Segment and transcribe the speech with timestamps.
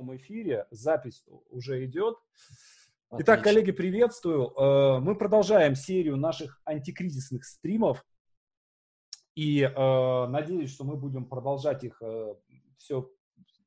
[0.00, 0.66] эфире.
[0.70, 2.16] Запись уже идет.
[3.10, 3.22] Отлично.
[3.22, 4.52] Итак, коллеги, приветствую.
[4.56, 8.04] Э, мы продолжаем серию наших антикризисных стримов.
[9.34, 12.34] И э, надеюсь, что мы будем продолжать их э,
[12.78, 13.10] все,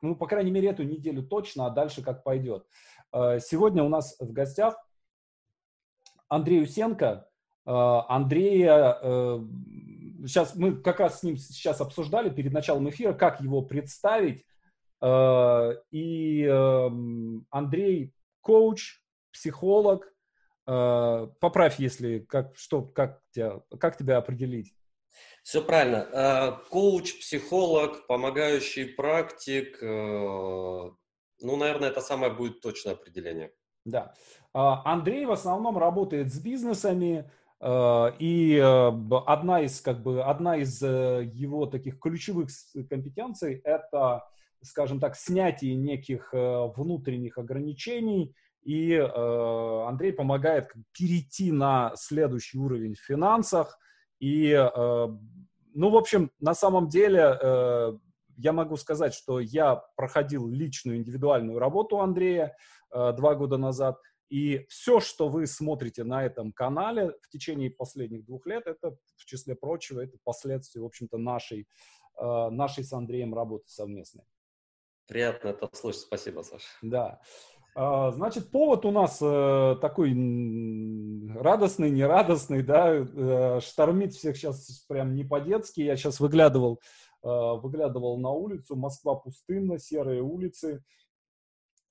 [0.01, 2.65] ну, по крайней мере, эту неделю точно, а дальше как пойдет.
[3.13, 4.75] Сегодня у нас в гостях
[6.27, 7.29] Андрей Усенко.
[7.63, 8.99] Андрея,
[10.25, 14.45] сейчас мы как раз с ним сейчас обсуждали перед началом эфира, как его представить.
[15.01, 19.01] Э, и эм, Андрей коуч,
[19.31, 20.11] психолог.
[20.65, 24.73] Э, поправь, если как что как тебя как тебя определить?
[25.43, 26.07] Все правильно.
[26.11, 29.79] Э, коуч, психолог, помогающий практик.
[31.39, 33.51] Ну, наверное, это самое будет точное определение.
[33.85, 34.15] Да.
[34.53, 37.29] Андрей в основном работает с бизнесами,
[37.63, 38.59] и
[39.27, 42.49] одна из, как бы, одна из его таких ключевых
[42.89, 44.23] компетенций– это
[44.61, 52.95] скажем так, снятие неких э, внутренних ограничений, и э, Андрей помогает перейти на следующий уровень
[52.95, 53.77] в финансах.
[54.19, 55.07] И, э,
[55.73, 57.99] ну, в общем, на самом деле
[58.39, 62.55] я могу сказать, что я проходил личную индивидуальную работу Андрея
[62.91, 63.97] два года назад,
[64.29, 69.25] и все, что вы смотрите на этом канале в течение последних двух лет, это, в
[69.25, 71.67] числе прочего, это последствия, в общем-то, нашей,
[72.19, 74.25] нашей с Андреем работы совместной.
[75.07, 76.01] Приятно это слышать.
[76.01, 76.67] Спасибо, Саша.
[76.81, 77.21] Да.
[77.79, 80.09] А, значит, повод у нас э, такой
[81.35, 85.81] радостный, нерадостный, да, э, штормит всех сейчас прям не по-детски.
[85.81, 86.81] Я сейчас выглядывал,
[87.23, 90.83] э, выглядывал на улицу, Москва пустынна, серые улицы.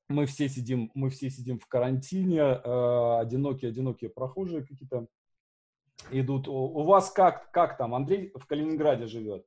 [0.08, 5.06] Мы все сидим, мы все сидим в карантине, одинокие, одинокие прохожие какие-то
[6.10, 6.48] идут.
[6.48, 7.94] У вас как, как там?
[7.94, 9.46] Андрей в Калининграде живет.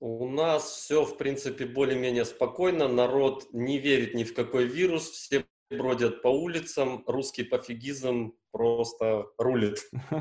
[0.00, 2.86] У нас все, в принципе, более-менее спокойно.
[2.88, 5.08] Народ не верит ни в какой вирус.
[5.10, 7.02] Все бродят по улицам.
[7.06, 9.78] Русский пофигизм просто рулит.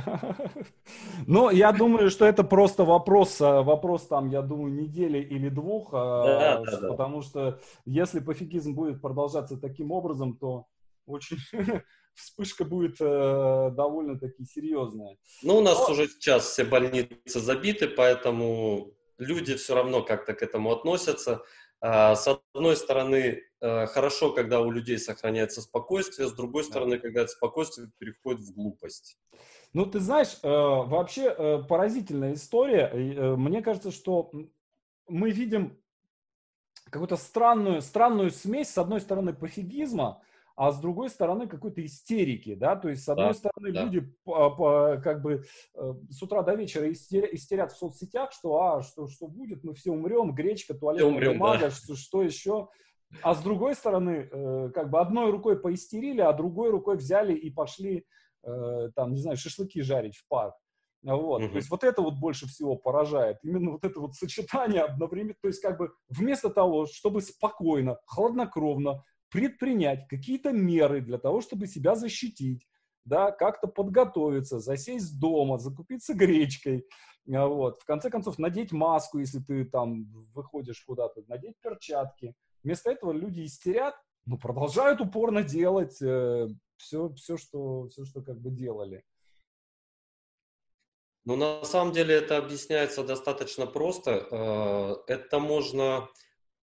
[1.26, 5.90] Ну, я думаю, что это просто вопрос, а, вопрос там, я думаю, недели или двух,
[5.92, 6.88] а, да, да, да.
[6.90, 10.68] потому что если пофигизм будет продолжаться таким образом, то
[11.06, 11.38] очень
[12.14, 15.18] вспышка будет э, довольно-таки серьезная.
[15.44, 15.94] Ну, у нас Но...
[15.94, 21.44] уже сейчас все больницы забиты, поэтому люди все равно как-то к этому относятся.
[21.80, 27.22] А, с одной стороны, э, хорошо, когда у людей сохраняется спокойствие, с другой стороны, когда
[27.22, 29.18] это спокойствие переходит в глупость.
[29.74, 33.36] Ну, ты знаешь, э, вообще э, поразительная история.
[33.36, 34.32] Мне кажется, что
[35.08, 35.78] мы видим
[36.90, 40.22] какую-то странную, странную смесь, с одной стороны, пофигизма,
[40.58, 43.84] а с другой стороны какой-то истерики, да, то есть с одной да, стороны да.
[43.84, 45.44] люди по, по, как бы
[45.76, 49.76] э, с утра до вечера истерят, истерят в соцсетях, что, а, что, что будет, мы
[49.76, 51.72] все умрем, гречка, туалетная умрем, бумага, да.
[51.72, 52.70] что, что еще,
[53.22, 57.52] а с другой стороны, э, как бы одной рукой поистерили, а другой рукой взяли и
[57.52, 58.08] пошли,
[58.44, 60.56] э, там, не знаю, шашлыки жарить в парк.
[61.04, 61.44] Вот.
[61.44, 61.50] Угу.
[61.52, 63.38] То есть вот это вот больше всего поражает.
[63.44, 65.36] Именно вот это вот сочетание одновременно.
[65.40, 71.68] То есть как бы вместо того, чтобы спокойно, хладнокровно предпринять какие-то меры для того, чтобы
[71.68, 72.68] себя защитить,
[73.06, 76.86] да, как-то подготовиться, засесть дома, закупиться гречкой,
[77.34, 82.36] а, вот, в конце концов, надеть маску, если ты там выходишь куда-то, надеть перчатки.
[82.64, 83.96] Вместо этого люди истерят,
[84.26, 89.04] но продолжают упорно делать э, все, все, что, все, что как бы делали.
[91.26, 94.28] Ну, на самом деле это объясняется достаточно просто.
[94.32, 96.08] Э, это можно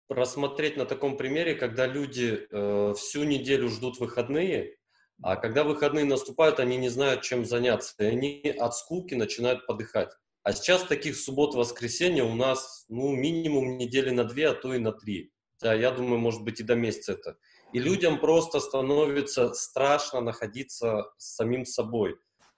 [0.08, 4.76] рассмотреть на таком примере, когда люди э, всю неделю ждут выходные,
[5.22, 10.10] а когда выходные наступают, они не знают, чем заняться, и они от скуки начинают подыхать.
[10.42, 14.92] А сейчас таких суббот-воскресенье у нас ну, минимум недели на две, а то и на
[14.92, 15.32] три.
[15.60, 17.38] Да, я думаю, может быть и до месяца это.
[17.72, 22.16] И людям просто становится страшно находиться с самим собой.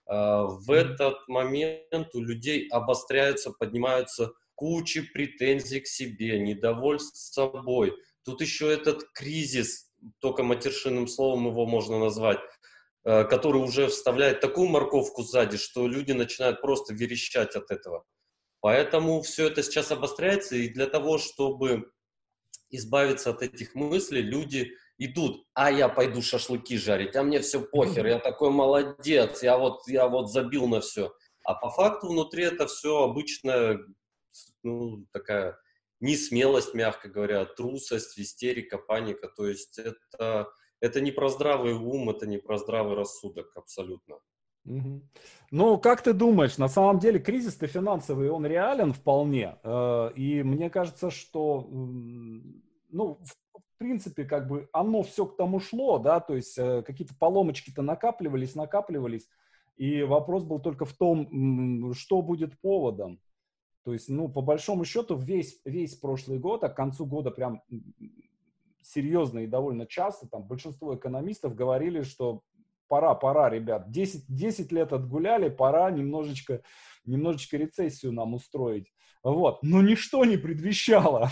[0.09, 7.95] Э, в этот момент у людей обостряются, поднимаются кучи претензий к себе, недовольств собой.
[8.25, 12.41] Тут еще этот кризис, только матершинным словом его можно назвать,
[13.05, 18.05] э, который уже вставляет такую морковку сзади, что люди начинают просто верещать от этого.
[18.61, 21.93] Поэтому все это сейчас обостряется, и для того, чтобы
[22.71, 28.07] избавиться от этих мыслей, люди идут, а я пойду шашлыки жарить, а мне все похер,
[28.07, 31.13] я такой молодец, я вот, я вот забил на все.
[31.45, 33.79] А по факту внутри это все обычная
[34.63, 35.59] ну, такая
[36.01, 39.29] несмелость, мягко говоря, трусость, истерика, паника.
[39.29, 40.49] То есть это,
[40.81, 44.19] это не про здравый ум, это не про здравый рассудок абсолютно.
[44.65, 45.03] Угу.
[45.53, 49.57] Ну, как ты думаешь, на самом деле кризис-то финансовый, он реален вполне.
[49.63, 53.21] Э, и мне кажется, что, ну,
[53.55, 57.83] в принципе, как бы оно все к тому шло, да, то есть э, какие-то поломочки-то
[57.83, 59.29] накапливались, накапливались,
[59.77, 63.21] и вопрос был только в том, что будет поводом.
[63.87, 67.63] То есть, ну, по большому счету, весь, весь прошлый год, а к концу года прям
[68.83, 72.43] серьезно и довольно часто, там, большинство экономистов говорили, что
[72.89, 76.63] пора, пора, ребят, 10, 10 лет отгуляли, пора немножечко,
[77.05, 78.93] немножечко рецессию нам устроить.
[79.23, 81.31] Вот, но ничто не предвещало.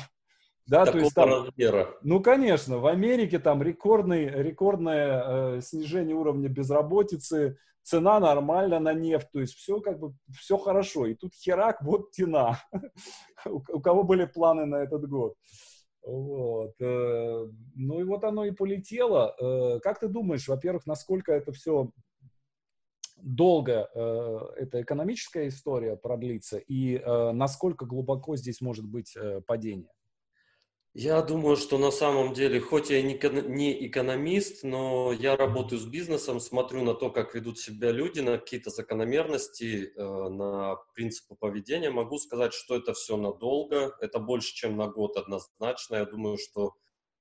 [0.67, 1.95] Да, то есть там, размера.
[2.03, 9.29] Ну, конечно, в Америке там рекордный, рекордное э, снижение уровня безработицы, цена нормально на нефть,
[9.33, 11.07] то есть все как бы, все хорошо.
[11.07, 12.59] И тут херак, вот тена.
[13.47, 15.35] у, у кого были планы на этот год.
[16.05, 16.75] Вот.
[16.81, 19.35] Э, ну и вот оно и полетело.
[19.41, 21.91] Э, как ты думаешь, во-первых, насколько это все
[23.17, 27.03] долго э, эта экономическая история продлится и
[27.33, 29.91] насколько глубоко здесь может быть падение?
[30.97, 36.39] Я думаю, что на самом деле, хоть я не экономист, но я работаю с бизнесом,
[36.39, 41.91] смотрю на то, как ведут себя люди, на какие-то закономерности, э, на принципы поведения.
[41.91, 45.97] Могу сказать, что это все надолго, это больше, чем на год однозначно.
[45.97, 46.75] Я думаю, что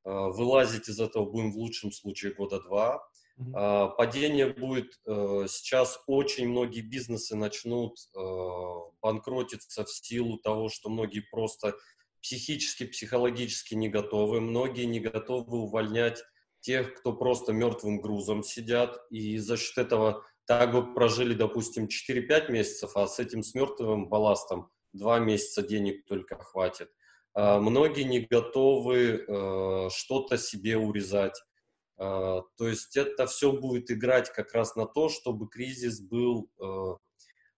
[0.05, 3.03] э, вылазить из этого будем в лучшем случае года два.
[3.39, 3.95] Mm-hmm.
[3.97, 7.97] Падение будет э, сейчас, очень многие бизнесы начнут
[9.01, 11.73] банкротиться в силу того, что многие просто
[12.23, 14.41] психически, психологически не готовы.
[14.41, 16.23] Многие не готовы увольнять
[16.61, 18.97] тех, кто просто мертвым грузом сидят.
[19.11, 24.07] И за счет этого так бы прожили, допустим, 4-5 месяцев, а с этим с мертвым
[24.07, 26.89] балластом 2 месяца денег только хватит.
[27.33, 31.41] А, многие не готовы э, что-то себе урезать.
[31.97, 36.95] А, то есть это все будет играть как раз на то, чтобы кризис был э,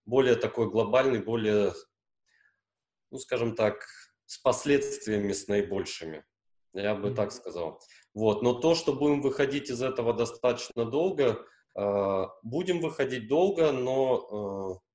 [0.05, 1.73] более такой глобальный, более,
[3.11, 3.85] ну, скажем так,
[4.25, 6.23] с последствиями с наибольшими.
[6.73, 7.15] Я бы mm-hmm.
[7.15, 7.79] так сказал.
[8.13, 8.41] Вот.
[8.41, 11.45] Но то, что будем выходить из этого достаточно долго,
[11.77, 14.85] э, будем выходить долго, но э,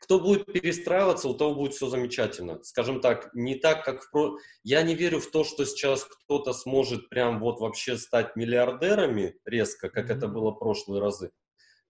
[0.00, 2.62] кто будет перестраиваться, у того будет все замечательно.
[2.62, 4.38] Скажем так, не так, как в про...
[4.62, 9.90] Я не верю в то, что сейчас кто-то сможет прям вот вообще стать миллиардерами резко,
[9.90, 10.16] как mm-hmm.
[10.16, 11.30] это было в прошлые разы.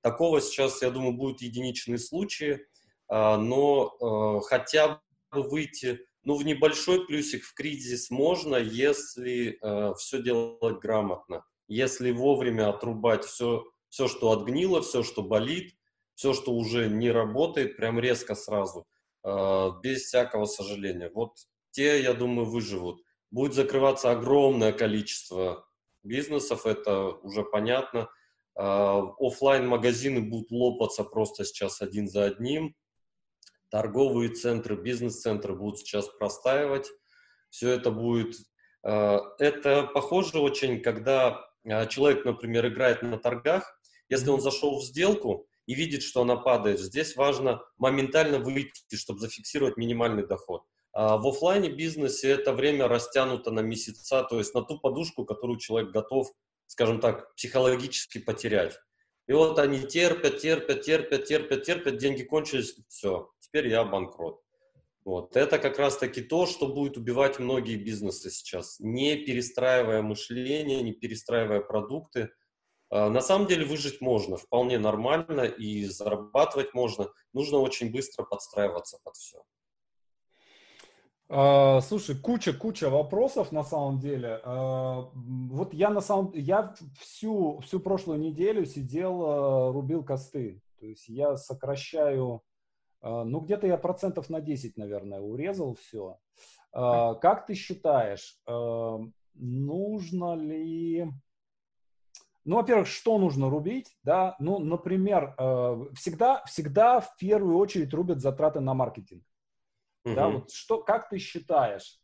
[0.03, 2.67] Такого сейчас, я думаю, будут единичные случаи,
[3.09, 5.01] э, но э, хотя
[5.33, 12.11] бы выйти ну, в небольшой плюсик в кризис можно, если э, все делать грамотно, если
[12.11, 15.77] вовремя отрубать все, все, что отгнило, все, что болит,
[16.17, 18.89] все, что уже не работает, прям резко сразу,
[19.23, 21.13] э, без всякого сожаления.
[21.15, 21.37] Вот
[21.71, 23.01] те, я думаю, выживут.
[23.31, 25.65] Будет закрываться огромное количество
[26.03, 28.09] бизнесов, это уже понятно.
[28.59, 32.75] Э, офлайн магазины будут лопаться просто сейчас один за одним
[33.71, 36.91] торговые центры, бизнес-центры будут сейчас простаивать.
[37.51, 38.37] Все это будет...
[38.83, 43.79] Э, это похоже очень, когда э, человек, например, играет на торгах,
[44.09, 49.21] если он зашел в сделку и видит, что она падает, здесь важно моментально выйти, чтобы
[49.21, 50.63] зафиксировать минимальный доход.
[50.93, 55.59] А в офлайне бизнесе это время растянуто на месяца, то есть на ту подушку, которую
[55.59, 56.33] человек готов,
[56.67, 58.79] скажем так, психологически потерять.
[59.27, 64.43] И вот они терпят, терпят, терпят, терпят, терпят, деньги кончились, все, теперь я банкрот.
[65.05, 65.37] Вот.
[65.37, 71.61] Это как раз-таки то, что будет убивать многие бизнесы сейчас, не перестраивая мышление, не перестраивая
[71.61, 72.31] продукты.
[72.91, 77.09] А, на самом деле выжить можно, вполне нормально, и зарабатывать можно.
[77.33, 79.43] Нужно очень быстро подстраиваться под все.
[81.29, 84.41] Uh, слушай, куча, куча вопросов на самом деле.
[84.45, 85.11] Uh,
[85.51, 90.63] вот я на самом, я всю всю прошлую неделю сидел, рубил косты.
[90.79, 92.43] То есть я сокращаю,
[93.07, 96.19] ну где-то я процентов на 10, наверное, урезал все.
[96.73, 98.39] Как ты считаешь,
[99.35, 101.11] нужно ли,
[102.45, 104.35] ну, во-первых, что нужно рубить, да?
[104.39, 105.35] Ну, например,
[105.95, 109.25] всегда, всегда в первую очередь рубят затраты на маркетинг.
[110.05, 110.15] Угу.
[110.15, 112.01] Да, вот что, как ты считаешь?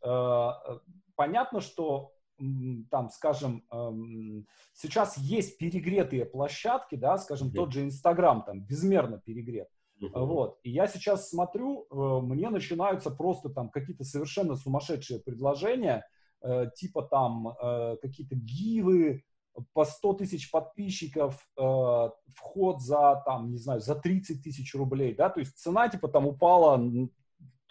[1.15, 2.13] Понятно, что
[2.89, 3.63] там, скажем,
[4.73, 9.69] сейчас есть перегретые площадки, да, скажем, тот же Инстаграм там безмерно перегрет.
[10.03, 10.59] Uh Вот.
[10.63, 16.05] И я сейчас смотрю, э, мне начинаются просто там какие-то совершенно сумасшедшие предложения,
[16.75, 17.55] типа там
[18.01, 19.23] какие-то гивы,
[19.71, 25.39] по 100 тысяч подписчиков, вход за, там, не знаю, за 30 тысяч рублей, да, то
[25.39, 26.77] есть цена, типа, там упала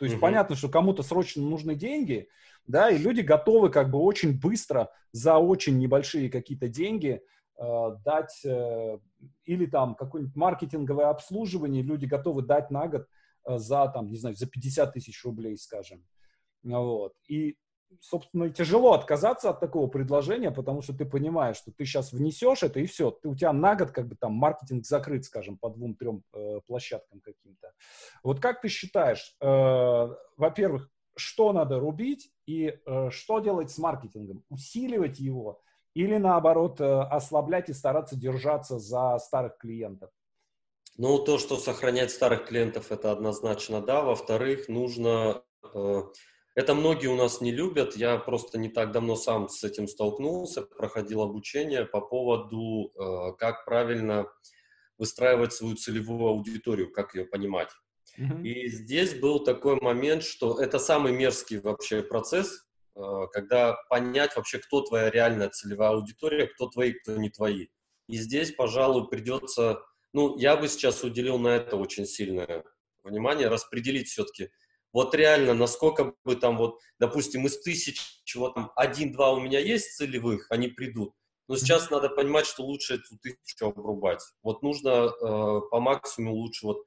[0.02, 0.22] то есть угу.
[0.22, 2.28] понятно, что кому-то срочно нужны деньги,
[2.66, 7.20] да, и люди готовы как бы очень быстро за очень небольшие какие-то деньги э,
[8.04, 8.98] дать э,
[9.44, 13.06] или там какое-нибудь маркетинговое обслуживание люди готовы дать на год
[13.46, 16.04] э, за там, не знаю, за 50 тысяч рублей, скажем.
[16.62, 17.14] Вот.
[17.28, 17.56] И
[18.00, 22.80] собственно, тяжело отказаться от такого предложения, потому что ты понимаешь, что ты сейчас внесешь это,
[22.80, 23.10] и все.
[23.10, 27.20] Ты, у тебя на год как бы там маркетинг закрыт, скажем, по двум-трем э, площадкам
[27.20, 27.72] каким-то.
[28.22, 29.46] Вот как ты считаешь, э,
[30.36, 34.44] во-первых, что надо рубить и э, что делать с маркетингом?
[34.48, 35.60] Усиливать его
[35.94, 40.10] или, наоборот, э, ослаблять и стараться держаться за старых клиентов?
[40.98, 44.02] Ну, то, что сохранять старых клиентов, это однозначно да.
[44.02, 45.42] Во-вторых, нужно...
[45.74, 46.02] Э,
[46.54, 47.96] это многие у нас не любят.
[47.96, 53.64] Я просто не так давно сам с этим столкнулся, проходил обучение по поводу, э, как
[53.64, 54.26] правильно
[54.98, 57.70] выстраивать свою целевую аудиторию, как ее понимать.
[58.18, 58.42] Mm-hmm.
[58.42, 64.82] И здесь был такой момент, что это самый мерзкий вообще процесс, когда понять вообще, кто
[64.82, 67.68] твоя реальная целевая аудитория, кто твои, кто не твои.
[68.08, 69.82] И здесь, пожалуй, придется
[70.12, 72.64] ну, я бы сейчас уделил на это очень сильное
[73.02, 74.50] внимание, распределить все-таки.
[74.92, 79.96] Вот реально, насколько бы там вот, допустим, из тысяч, чего там один-два у меня есть
[79.96, 81.14] целевых, они придут.
[81.48, 84.22] Но сейчас надо понимать, что лучше эту тысячу обрубать.
[84.42, 86.84] Вот нужно э, по максимуму лучше вот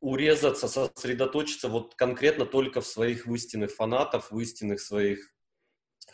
[0.00, 5.32] урезаться, сосредоточиться вот конкретно только в своих в истинных фанатов, в истинных своих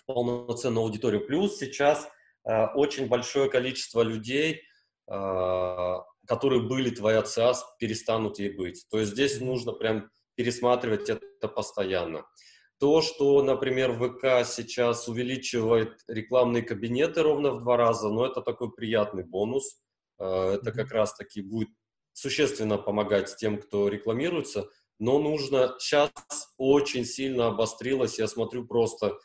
[0.06, 1.26] полноценную аудиторию.
[1.26, 2.08] Плюс сейчас
[2.44, 4.62] э, очень большое количество людей,
[5.06, 8.86] а, которые были твоя ЦАС, перестанут ей быть.
[8.90, 12.24] То есть здесь нужно прям пересматривать это постоянно.
[12.80, 18.72] То, что, например, ВК сейчас увеличивает рекламные кабинеты ровно в два раза, но это такой
[18.72, 19.80] приятный бонус.
[20.18, 21.68] А, это как раз-таки будет
[22.14, 26.10] существенно помогать тем, кто рекламируется, но нужно, сейчас
[26.56, 29.18] очень сильно обострилось, я смотрю просто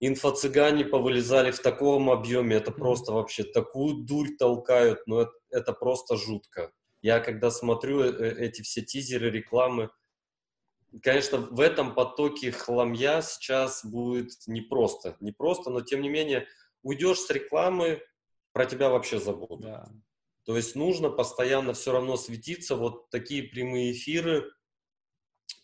[0.00, 6.16] инфо-цыгане повылезали в таком объеме, это просто вообще такую дурь толкают, но это, это просто
[6.16, 6.72] жутко.
[7.00, 9.90] Я когда смотрю э, э, эти все тизеры, рекламы,
[11.02, 15.16] конечно, в этом потоке хламья сейчас будет непросто.
[15.20, 16.46] Непросто, но тем не менее,
[16.82, 18.02] уйдешь с рекламы,
[18.52, 19.62] про тебя вообще забудут.
[19.62, 19.90] Да.
[20.44, 22.76] То есть нужно постоянно все равно светиться.
[22.76, 24.52] Вот такие прямые эфиры,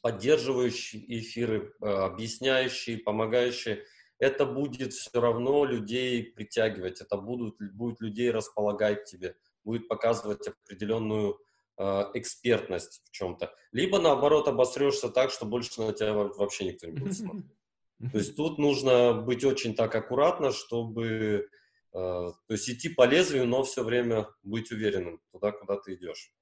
[0.00, 3.84] поддерживающие эфиры, э, объясняющие, помогающие–
[4.20, 9.34] это будет все равно людей притягивать, это будут, будет людей располагать тебе,
[9.64, 11.40] будет показывать определенную
[11.78, 11.82] э,
[12.14, 13.52] экспертность в чем-то.
[13.72, 17.46] Либо наоборот обосрешься так, что больше на тебя вообще никто не будет смотреть.
[18.12, 21.48] То есть тут нужно быть очень так аккуратно, чтобы
[21.92, 26.32] то есть идти по лезвию, но все время быть уверенным туда, куда ты идешь.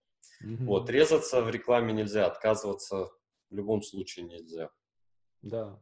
[0.41, 3.11] Вот, резаться в рекламе нельзя, отказываться
[3.51, 4.71] в любом случае нельзя.
[5.43, 5.81] Да.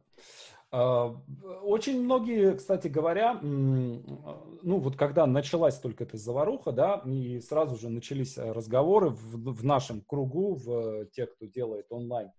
[0.69, 1.15] А,
[1.63, 7.89] очень многие, кстати говоря, ну вот когда началась только эта заваруха, да, и сразу же
[7.89, 12.31] начались э, разговоры в, в нашем кругу, в тех, кто делает онлайн, э,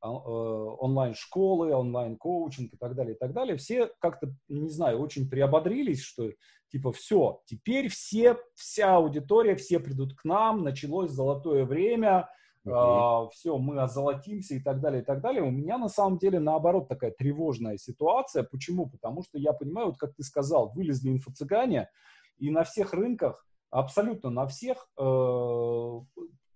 [0.00, 6.30] онлайн-школы, онлайн-коучинг и так далее, и так далее, все как-то, не знаю, очень приободрились, что
[6.70, 12.28] типа все, теперь все, вся аудитория, все придут к нам, началось золотое время,
[12.66, 13.26] Uh-huh.
[13.26, 15.42] А, все, мы озолотимся и так далее, и так далее.
[15.42, 18.42] У меня на самом деле наоборот такая тревожная ситуация.
[18.42, 18.86] Почему?
[18.86, 21.88] Потому что я понимаю, вот как ты сказал, вылезли инфо-цыгане,
[22.36, 25.02] и на всех рынках, абсолютно на всех, э,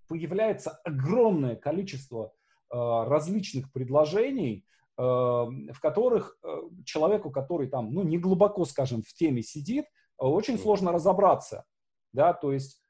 [0.08, 2.43] появляется огромное количество э,
[2.74, 4.64] различных предложений,
[4.96, 6.48] э, в которых э,
[6.84, 9.84] человеку, который там, ну, не глубоко, скажем, в теме сидит,
[10.16, 11.64] очень сложно разобраться,
[12.12, 12.80] да, то есть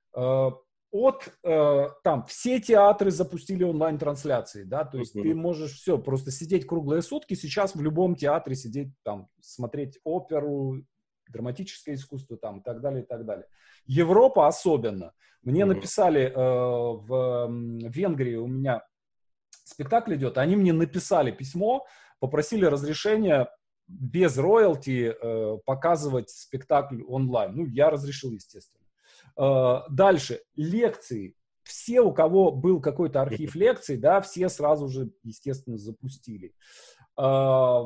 [0.93, 7.03] от там все театры запустили онлайн-трансляции, да, то есть ты можешь все просто сидеть круглые
[7.03, 10.85] сутки сейчас в любом театре сидеть там смотреть оперу,
[11.29, 13.47] драматическое искусство там и так далее и так далее.
[13.87, 15.13] Европа особенно.
[15.43, 17.49] Мне написали э, в
[17.91, 18.83] Венгрии у меня
[19.65, 21.87] спектакль идет, они мне написали письмо,
[22.21, 23.49] попросили разрешения
[23.87, 27.55] без роялти э, показывать спектакль онлайн.
[27.55, 28.85] Ну я разрешил, естественно.
[29.37, 31.35] Э, дальше, лекции.
[31.63, 36.55] Все, у кого был какой-то архив лекций, да, все сразу же, естественно, запустили.
[37.19, 37.85] Э,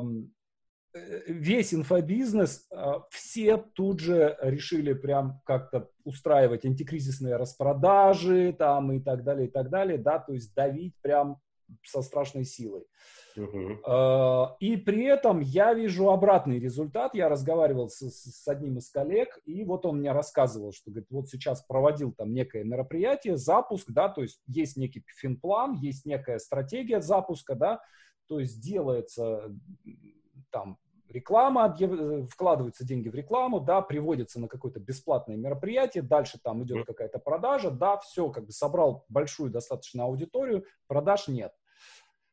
[0.93, 9.23] весь инфобизнес, э, все тут же решили прям как-то устраивать антикризисные распродажи там и так
[9.23, 11.39] далее, и так далее, да, то есть давить прям
[11.83, 12.85] со страшной силой.
[13.37, 14.55] Uh-huh.
[14.59, 17.15] И при этом я вижу обратный результат.
[17.15, 21.29] Я разговаривал с, с одним из коллег, и вот он мне рассказывал, что говорит, вот
[21.29, 27.01] сейчас проводил там некое мероприятие, запуск, да, то есть есть некий финплан, есть некая стратегия
[27.01, 27.81] запуска, да,
[28.27, 29.55] то есть делается
[30.51, 30.77] там
[31.11, 31.75] реклама,
[32.29, 37.71] вкладываются деньги в рекламу, да, приводится на какое-то бесплатное мероприятие, дальше там идет какая-то продажа,
[37.71, 41.53] да, все, как бы собрал большую достаточно аудиторию, продаж нет.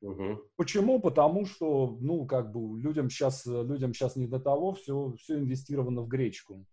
[0.03, 0.43] Угу.
[0.57, 1.01] Почему?
[1.01, 6.03] Потому что, ну, как бы людям сейчас, людям сейчас не до того, все, все инвестировано
[6.03, 6.65] в гречку.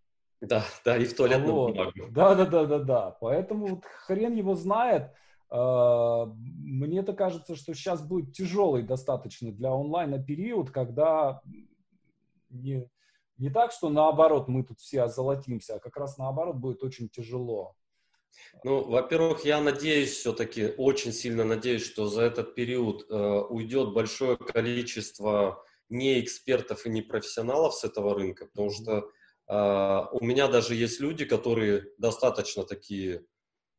[0.42, 1.72] Да, да, и в туалетную вот.
[1.72, 1.92] бумагу.
[2.12, 3.18] Да, да, да, да, да.
[3.22, 5.12] Поэтому вот хрен его знает.
[5.50, 11.42] А, мне-то кажется, что сейчас будет тяжелый достаточно для онлайна период, когда
[12.54, 12.88] не,
[13.38, 17.76] не так, что наоборот мы тут все озолотимся, а как раз наоборот будет очень тяжело.
[18.64, 24.38] Ну, во-первых, я надеюсь все-таки, очень сильно надеюсь, что за этот период э, уйдет большое
[24.38, 29.10] количество не экспертов и не профессионалов с этого рынка, потому что
[29.48, 33.26] э, у меня даже есть люди, которые достаточно такие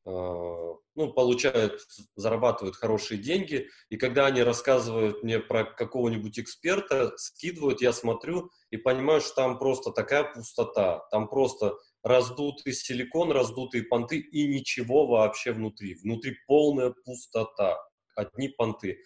[0.06, 1.80] ну, получают,
[2.14, 8.76] зарабатывают хорошие деньги, и когда они рассказывают мне про какого-нибудь эксперта, скидывают, я смотрю и
[8.76, 15.52] понимаю, что там просто такая пустота, там просто раздутый силикон, раздутые понты и ничего вообще
[15.52, 15.94] внутри.
[15.94, 17.78] Внутри полная пустота,
[18.14, 18.98] одни понты.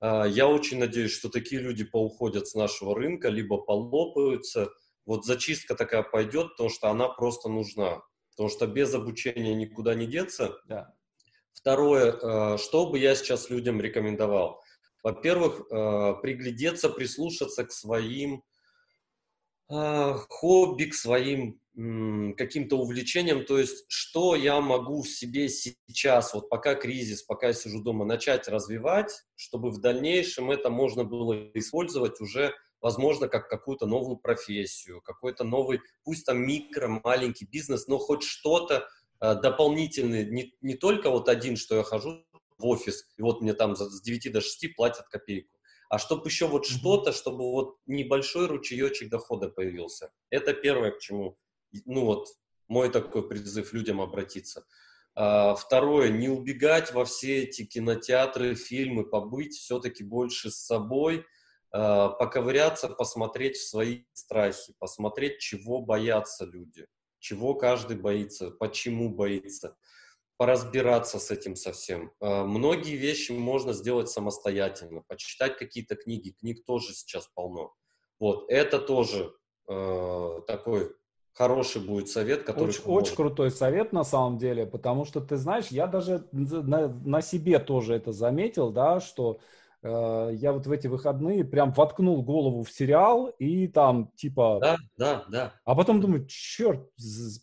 [0.00, 4.68] А, я очень надеюсь, что такие люди поуходят с нашего рынка, либо полопаются.
[5.06, 10.06] Вот зачистка такая пойдет, потому что она просто нужна потому что без обучения никуда не
[10.06, 10.58] деться.
[10.66, 10.94] Да.
[11.52, 14.62] Второе, э, что бы я сейчас людям рекомендовал?
[15.02, 18.42] Во-первых, э, приглядеться, прислушаться к своим
[19.70, 26.50] э, хобби, к своим каким-то увлечениям, то есть что я могу в себе сейчас, вот
[26.50, 32.20] пока кризис, пока я сижу дома, начать развивать, чтобы в дальнейшем это можно было использовать
[32.20, 38.24] уже возможно, как какую-то новую профессию, какой-то новый, пусть там микро, маленький бизнес, но хоть
[38.24, 38.88] что-то
[39.20, 42.26] э, дополнительное, не, не только вот один, что я хожу
[42.58, 45.56] в офис, и вот мне там с 9 до 6 платят копейку,
[45.88, 50.10] а чтобы еще вот что-то, чтобы вот небольшой ручеечек дохода появился.
[50.28, 51.38] Это первое, к чему,
[51.86, 52.26] ну вот,
[52.66, 54.64] мой такой призыв людям обратиться.
[55.14, 61.24] А, второе, не убегать во все эти кинотеатры, фильмы, побыть все-таки больше с собой–
[61.72, 66.86] поковыряться, посмотреть в свои страхи, посмотреть, чего боятся люди,
[67.18, 69.76] чего каждый боится, почему боится,
[70.36, 72.12] поразбираться с этим совсем.
[72.20, 77.72] Э, многие вещи можно сделать самостоятельно, почитать какие-то книги, книг тоже сейчас полно.
[78.18, 79.32] Вот, это тоже
[79.68, 80.94] э, такой
[81.32, 82.70] хороший будет совет, который...
[82.70, 87.22] Очень, очень крутой совет на самом деле, потому что, ты знаешь, я даже на, на
[87.22, 89.38] себе тоже это заметил, да, что Э,
[89.82, 94.58] я вот в эти выходные прям воткнул голову в сериал и там типа...
[94.60, 95.52] Да, да, да.
[95.64, 96.88] А потом думаю, черт,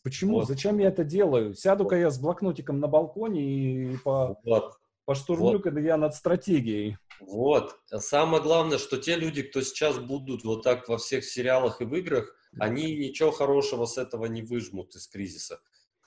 [0.03, 0.47] почему, вот.
[0.47, 1.53] зачем я это делаю?
[1.53, 2.01] Сяду-ка вот.
[2.01, 4.39] я с блокнотиком на балконе и по...
[4.45, 4.73] Вот.
[5.05, 5.63] Поштурмлю, вот.
[5.63, 6.97] когда я над стратегией.
[7.19, 7.75] Вот.
[7.87, 11.93] Самое главное, что те люди, кто сейчас будут вот так во всех сериалах и в
[11.95, 15.59] играх, они ничего хорошего с этого не выжмут из кризиса.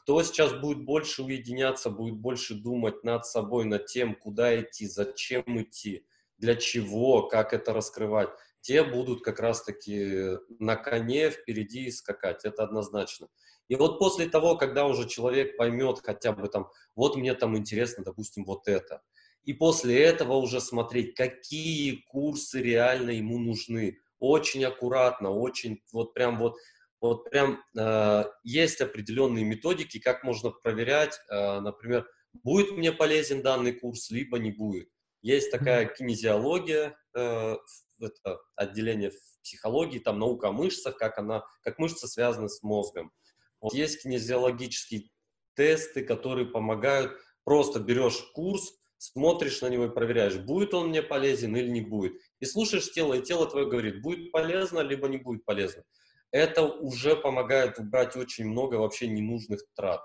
[0.02, 5.44] Кто сейчас будет больше уединяться, будет больше думать над собой, над тем, куда идти, зачем
[5.60, 6.04] идти,
[6.42, 8.28] для чего, как это раскрывать,
[8.60, 13.28] те будут как раз-таки на коне впереди скакать, это однозначно.
[13.68, 18.04] И вот после того, когда уже человек поймет хотя бы там, вот мне там интересно,
[18.04, 19.02] допустим, вот это,
[19.44, 26.38] и после этого уже смотреть, какие курсы реально ему нужны, очень аккуратно, очень вот прям
[26.38, 26.56] вот
[27.00, 33.72] вот прям э, есть определенные методики, как можно проверять, э, например, будет мне полезен данный
[33.72, 34.88] курс, либо не будет.
[35.22, 37.56] Есть такая кинезиология, э,
[38.00, 43.12] это отделение в психологии, там наука о мышцах, как, она, как мышцы связаны с мозгом.
[43.60, 45.10] Вот есть кинезиологические
[45.54, 47.16] тесты, которые помогают.
[47.44, 52.14] Просто берешь курс, смотришь на него и проверяешь, будет он мне полезен или не будет.
[52.40, 55.82] И слушаешь тело, и тело твое говорит, будет полезно, либо не будет полезно.
[56.30, 60.00] Это уже помогает убрать очень много вообще ненужных трат.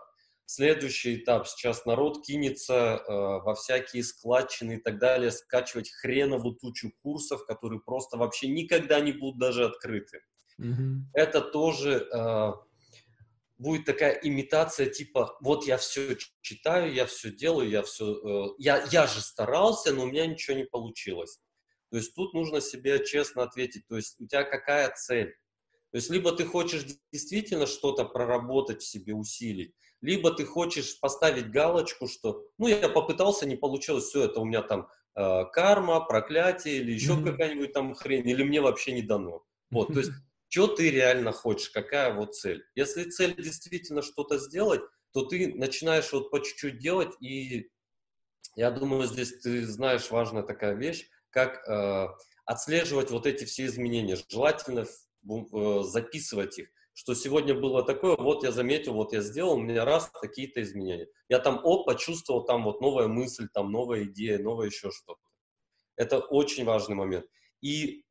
[0.50, 1.46] Следующий этап.
[1.46, 7.82] Сейчас народ кинется э, во всякие складчины и так далее, скачивать хреновую тучу курсов, которые
[7.82, 10.22] просто вообще никогда не будут даже открыты.
[10.58, 11.00] Mm-hmm.
[11.12, 12.52] Это тоже э,
[13.58, 18.88] будет такая имитация типа, вот я все читаю, я все делаю, я все, э, я,
[18.90, 21.42] я же старался, но у меня ничего не получилось.
[21.92, 25.36] То есть тут нужно себе честно ответить, то есть у тебя какая цель?
[25.92, 31.50] То есть либо ты хочешь действительно что-то проработать в себе, усилить, либо ты хочешь поставить
[31.50, 36.78] галочку, что, ну, я попытался, не получилось, все, это у меня там э, карма, проклятие
[36.78, 37.24] или еще mm-hmm.
[37.24, 39.44] какая-нибудь там хрень, или мне вообще не дано.
[39.72, 40.12] Вот, то есть,
[40.50, 42.64] что ты реально хочешь, какая вот цель.
[42.76, 44.82] Если цель действительно что-то сделать,
[45.14, 47.70] то ты начинаешь вот по чуть-чуть делать, и
[48.56, 52.08] я думаю, здесь ты знаешь важная такая вещь, как э,
[52.46, 54.18] отслеживать вот эти все изменения.
[54.30, 59.62] Желательно э, записывать их что сегодня было такое, вот я заметил, вот я сделал, у
[59.62, 61.08] меня раз какие-то изменения.
[61.30, 65.22] Я там, оп, почувствовал там вот новая мысль, там новая идея, новое еще что-то.
[65.96, 67.28] Это очень важный момент.
[67.62, 68.04] И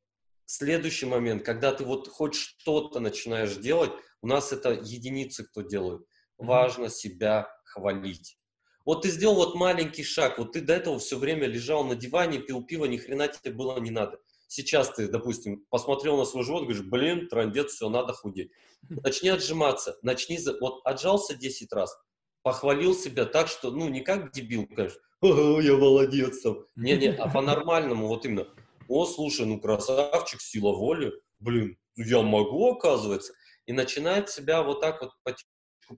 [0.45, 6.07] следующий момент, когда ты вот хоть что-то начинаешь делать, у нас это единицы, кто делают.
[6.37, 8.39] Важно себя хвалить.
[8.85, 12.39] Вот ты сделал вот маленький шаг, вот ты до этого все время лежал на диване,
[12.39, 14.17] пил пиво, ни хрена тебе было не надо.
[14.47, 18.51] Сейчас ты, допустим, посмотрел на свой живот, говоришь, блин, трандец, все, надо худеть.
[18.89, 21.97] Начни отжиматься, начни, вот отжался 10 раз,
[22.43, 26.65] похвалил себя так, что, ну, не как дебил, конечно, я молодец там.
[26.75, 28.47] Не-не, а по-нормальному, вот именно,
[28.87, 33.33] о, слушай, ну, красавчик, сила воли, блин, я могу, оказывается.
[33.65, 35.51] И начинает себя вот так вот потихоньку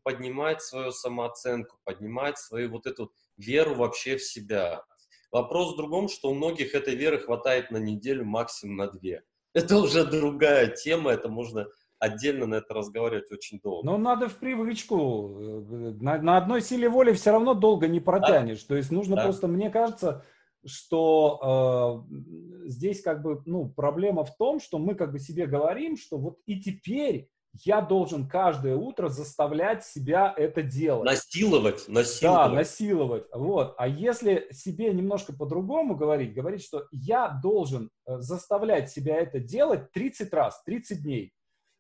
[0.04, 4.84] поднимать свою самооценку, поднимать свою вот эту веру вообще в себя.
[5.32, 9.24] Вопрос в другом, что у многих этой веры хватает на неделю, максимум на две.
[9.54, 13.86] Это уже другая тема, это можно отдельно на это разговаривать очень долго.
[13.86, 15.38] Но надо в привычку.
[15.40, 18.62] Э, на, на одной силе воли все равно долго не протянешь.
[18.62, 18.68] Да?
[18.70, 19.24] То есть нужно да.
[19.24, 20.24] просто, мне кажется,
[20.66, 25.98] что э, здесь как бы, ну, проблема в том, что мы как бы себе говорим,
[25.98, 31.06] что вот и теперь я должен каждое утро заставлять себя это делать.
[31.06, 32.50] Насиловать, насиловать.
[32.52, 33.24] Да, насиловать.
[33.34, 33.76] Вот.
[33.78, 39.92] А если себе немножко по-другому говорить, говорить, что я должен э, заставлять себя это делать
[39.92, 41.34] 30 раз, 30 дней.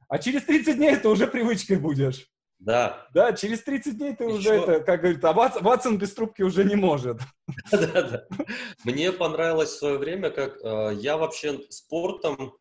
[0.07, 2.27] А через 30 дней это уже привычкой будешь.
[2.59, 3.07] Да.
[3.13, 4.33] Да, через 30 дней ты Еще...
[4.35, 7.21] уже это, как говорит, а Ватсон, Ватсон без трубки уже не может.
[7.71, 8.25] Да, да.
[8.83, 12.53] Мне понравилось в свое время, как э, я вообще спортом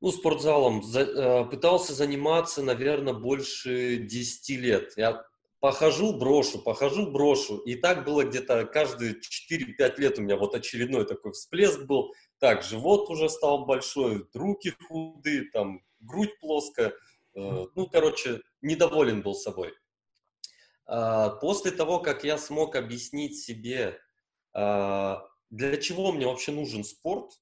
[0.00, 4.92] ну, спортзалом за, э, пытался заниматься, наверное, больше 10 лет.
[4.96, 5.24] Я
[5.60, 7.58] похожу, брошу, похожу, брошу.
[7.58, 12.12] И так было где-то каждые 4-5 лет у меня вот очередной такой всплеск был.
[12.38, 16.92] Так, живот уже стал большой, руки худые, там, грудь плоская.
[17.34, 19.72] Э, ну, короче, недоволен был собой.
[20.86, 23.98] А, после того, как я смог объяснить себе,
[24.52, 27.32] а, для чего мне вообще нужен спорт,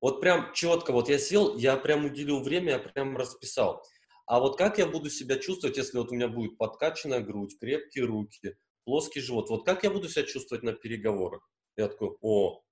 [0.00, 3.82] вот прям четко, вот я сел, я прям уделил время, я прям расписал.
[4.26, 8.04] А вот как я буду себя чувствовать, если вот у меня будет подкачанная грудь, крепкие
[8.04, 9.48] руки, плоский живот?
[9.50, 11.48] Вот как я буду себя чувствовать на переговорах?
[11.76, 12.62] Я такой, о,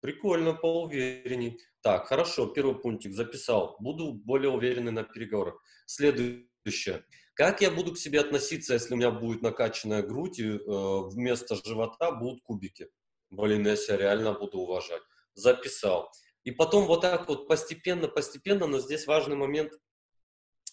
[0.00, 1.60] прикольно, поуверенней.
[1.82, 3.76] Так, хорошо, первый пунктик записал.
[3.78, 5.62] Буду более уверенный на переговорах.
[5.86, 7.04] Следующее.
[7.34, 11.56] Как я буду к себе относиться, если у меня будет накачанная грудь и э, вместо
[11.56, 12.88] живота будут кубики?
[13.30, 15.02] Блин, я себя реально буду уважать.
[15.34, 16.10] Записал.
[16.44, 19.72] И потом вот так вот постепенно, постепенно, но здесь важный момент,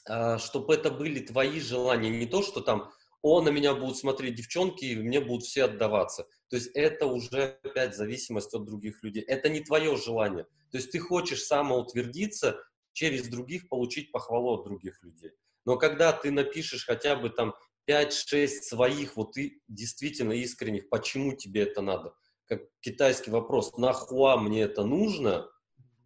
[0.08, 4.36] а, чтобы это были твои желания, не то, что там, о, на меня будут смотреть
[4.36, 6.26] девчонки, и мне будут все отдаваться.
[6.50, 9.22] То есть это уже опять зависимость от других людей.
[9.24, 10.46] Это не твое желание.
[10.72, 12.60] То есть ты хочешь самоутвердиться,
[12.94, 15.32] через других получить похвалу от других людей.
[15.66, 17.54] Но когда ты напишешь хотя бы там
[17.90, 22.14] 5-6 своих, вот и действительно искренних, почему тебе это надо,
[22.46, 25.50] как китайский вопрос, нахуа мне это нужно,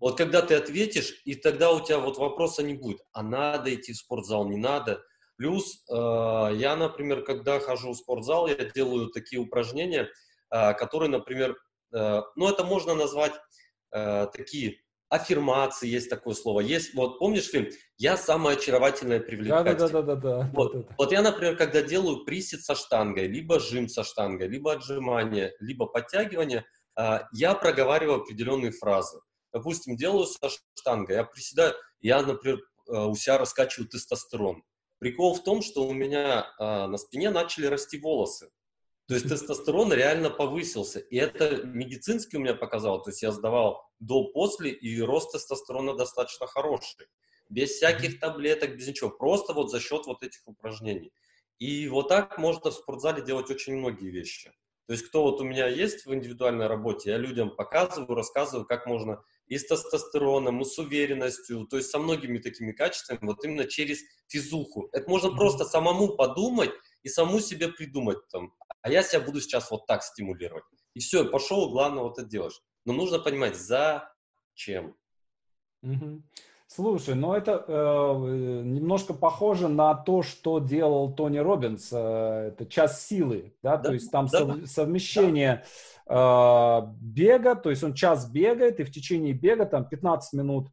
[0.03, 3.93] вот когда ты ответишь, и тогда у тебя вот вопроса не будет, а надо идти
[3.93, 5.01] в спортзал, не надо.
[5.37, 10.09] Плюс э, я, например, когда хожу в спортзал, я делаю такие упражнения,
[10.51, 11.55] э, которые, например,
[11.95, 13.31] э, ну это можно назвать
[13.95, 16.59] э, такие аффирмации, есть такое слово.
[16.59, 19.75] Есть, вот помнишь фильм «Я самая очаровательная привлекательная».
[19.77, 20.51] Да, да, да, да, да.
[20.53, 20.95] Вот, да, да.
[20.97, 25.85] вот я, например, когда делаю присед со штангой, либо жим со штангой, либо отжимание, либо
[25.85, 26.65] подтягивание,
[26.99, 29.21] э, я проговариваю определенные фразы
[29.53, 34.63] допустим, делаю со штангой, я приседаю, я, например, э, у себя раскачиваю тестостерон.
[34.99, 38.49] Прикол в том, что у меня а, на спине начали расти волосы.
[39.09, 40.99] То есть тестостерон реально повысился.
[40.99, 43.03] И это медицинский у меня показал.
[43.03, 47.07] То есть я сдавал до-после, и рост тестостерона достаточно хороший.
[47.49, 49.09] Без всяких таблеток, без ничего.
[49.09, 51.11] Просто вот за счет вот этих упражнений.
[51.59, 54.53] И вот так можно в спортзале делать очень многие вещи.
[54.87, 58.85] То есть кто вот у меня есть в индивидуальной работе, я людям показываю, рассказываю, как
[58.85, 63.65] можно и с тестостероном, и с уверенностью, то есть со многими такими качествами, вот именно
[63.65, 64.89] через физуху.
[64.91, 65.37] Это можно mm-hmm.
[65.37, 66.71] просто самому подумать
[67.03, 70.63] и саму себе придумать там, а я себя буду сейчас вот так стимулировать.
[70.93, 72.61] И все, пошел, главное вот это делаешь.
[72.85, 74.95] Но нужно понимать, зачем.
[75.83, 76.21] Mm-hmm.
[76.75, 81.89] Слушай, ну это э, немножко похоже на то, что делал Тони Робинс.
[81.91, 85.67] Э, это час силы, да, да то есть там да, сов, совмещение да
[86.05, 90.67] Э, бега, то есть он час бегает, и в течение бега там 15 минут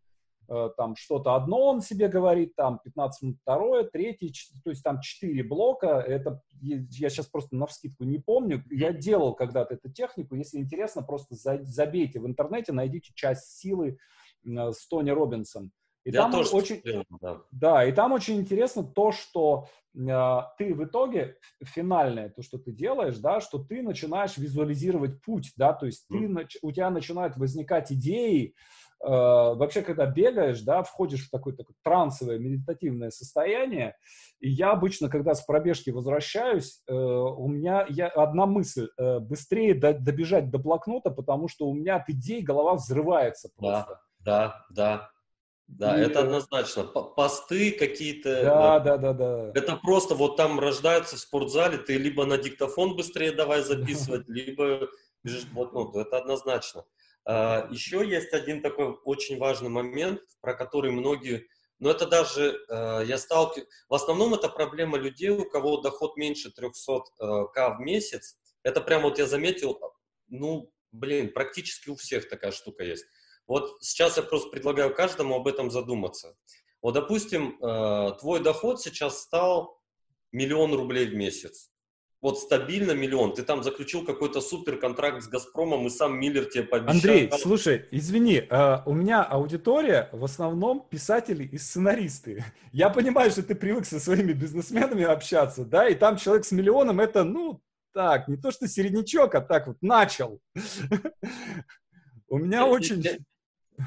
[0.49, 4.33] э, там что-то одно он себе говорит, там 15 минут второе, третье,
[4.65, 9.35] то есть там 4 блока, это я сейчас просто на вскидку не помню, я делал
[9.35, 13.99] когда-то эту технику, если интересно, просто забейте в интернете, найдите часть силы
[14.45, 15.71] э, с Тони Робинсом.
[16.05, 16.83] И Я там тоже очень,
[17.21, 17.43] да.
[17.51, 22.73] да, и там очень интересно то, что э, ты в итоге финальное, то, что ты
[22.73, 26.47] делаешь, да, что ты начинаешь визуализировать путь, да, то есть mm.
[26.47, 28.55] ты, у тебя начинают возникать идеи,
[29.05, 33.95] э, вообще, когда бегаешь, да, входишь в такое, такое трансовое медитативное состояние,
[34.41, 39.75] и я обычно, когда с пробежки возвращаюсь, э, у меня я, одна мысль, э, быстрее
[39.75, 44.01] до, добежать до блокнота, потому что у меня от идей голова взрывается просто.
[44.21, 45.11] Да, да, да.
[45.79, 46.05] Да, и...
[46.05, 46.85] это однозначно.
[46.85, 48.43] Посты какие-то.
[48.43, 49.53] Да, да, да, да.
[49.55, 54.89] Это просто вот там рождаются в спортзале, ты либо на диктофон быстрее давай записывать, либо
[55.23, 55.95] бежишь в блокнот.
[55.97, 56.85] Это однозначно.
[57.25, 61.47] А, еще есть один такой очень важный момент, про который многие,
[61.79, 66.51] но это даже а, я сталкиваюсь, в основном это проблема людей, у кого доход меньше
[66.51, 68.37] 300 а, к в месяц.
[68.63, 69.79] Это прям вот я заметил,
[70.29, 73.07] ну, блин, практически у всех такая штука есть.
[73.51, 76.37] Вот сейчас я просто предлагаю каждому об этом задуматься.
[76.81, 79.83] Вот, допустим, э, твой доход сейчас стал
[80.31, 81.73] миллион рублей в месяц.
[82.21, 83.35] Вот стабильно миллион.
[83.35, 86.95] Ты там заключил какой-то супер контракт с Газпромом, и сам Миллер тебе пообещал.
[86.95, 92.45] Андрей, слушай, извини, э, у меня аудитория в основном писатели и сценаристы.
[92.73, 97.01] Я понимаю, что ты привык со своими бизнесменами общаться, да, и там человек с миллионом
[97.01, 97.61] это, ну,
[97.93, 100.41] так, не то что середнячок, а так вот начал.
[102.29, 103.27] У меня очень...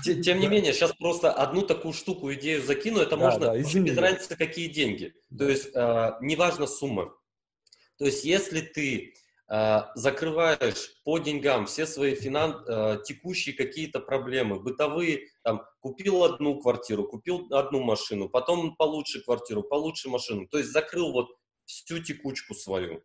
[0.04, 3.98] Тем не менее, сейчас просто одну такую штуку, идею закину, это да, можно да, без
[3.98, 5.14] разницы, какие деньги.
[5.38, 7.14] То есть, э, неважно сумма.
[7.98, 9.14] То есть, если ты
[9.50, 12.64] э, закрываешь по деньгам все свои финан...
[12.68, 19.64] э, текущие какие-то проблемы, бытовые, там, купил одну квартиру, купил одну машину, потом получше квартиру,
[19.64, 21.30] получше машину, то есть закрыл вот
[21.66, 23.04] всю текучку свою.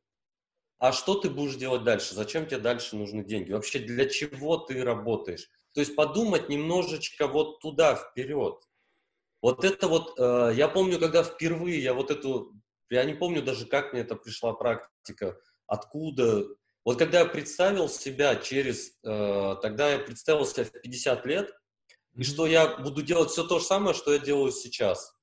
[0.79, 2.15] А что ты будешь делать дальше?
[2.15, 3.53] Зачем тебе дальше нужны деньги?
[3.53, 5.51] Вообще для чего ты работаешь?
[5.79, 8.61] То есть подумать немножечко вот туда, вперед.
[9.41, 12.53] Вот это вот, э, я помню, когда впервые я вот эту,
[12.91, 15.39] я не помню даже, как мне это пришла практика,
[15.69, 16.49] откуда.
[16.85, 21.55] Вот когда я представил себя через, э, тогда я представил себя в 50 лет,
[22.17, 25.15] и что я буду делать все то же самое, что я делаю сейчас.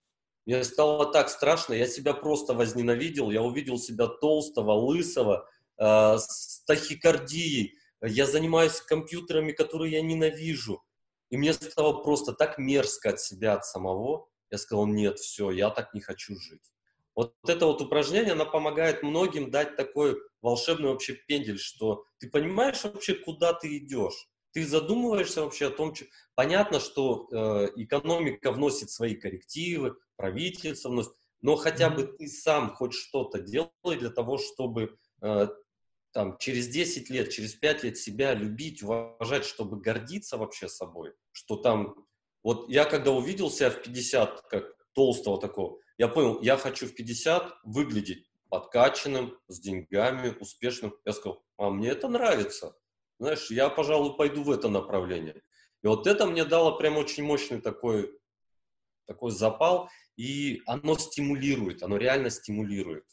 [0.45, 6.63] Мне стало так страшно, я себя просто возненавидел, я увидел себя толстого, лысого, э, с
[6.65, 10.83] тахикардией, я занимаюсь компьютерами, которые я ненавижу.
[11.29, 14.27] И мне стало просто так мерзко от себя, от самого.
[14.51, 16.71] Я сказал, нет, все, я так не хочу жить.
[17.15, 22.83] Вот это вот упражнение, оно помогает многим дать такой волшебный вообще пендель, что ты понимаешь
[22.83, 24.27] вообще, куда ты идешь.
[24.51, 26.05] Ты задумываешься вообще о том, что...
[26.35, 32.93] Понятно, что э, экономика вносит свои коррективы, правительство вносит, но хотя бы ты сам хоть
[32.93, 35.47] что-то делай для того, чтобы э,
[36.15, 41.57] там, через 10 лет, через 5 лет себя любить, уважать, чтобы гордиться вообще собой, что
[41.57, 42.07] там,
[42.41, 46.95] вот я когда увидел себя в 50, как толстого такого, я понял, я хочу в
[46.95, 50.95] 50 выглядеть подкачанным, с деньгами, успешным.
[51.03, 52.77] Я сказал, а мне это нравится.
[53.19, 55.41] Знаешь, я, пожалуй, пойду в это направление.
[55.83, 58.17] И вот это мне дало прям очень мощный такой,
[59.05, 63.03] такой запал, и оно стимулирует, оно реально стимулирует.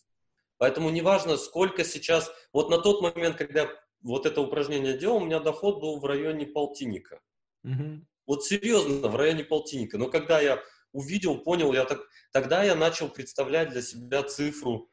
[0.62, 2.30] Поэтому неважно, сколько сейчас...
[2.52, 3.68] Вот на тот момент, когда
[4.00, 7.20] вот это упражнение делал, у меня доход был в районе полтинника.
[7.64, 8.06] Угу.
[8.28, 9.98] Вот серьезно, в районе полтинника.
[9.98, 12.06] Но когда я увидел, понял, я так...
[12.30, 14.88] тогда я начал представлять для себя цифру,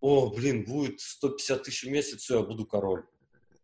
[0.00, 3.06] о, блин, будет 150 тысяч в месяц, все, я буду король.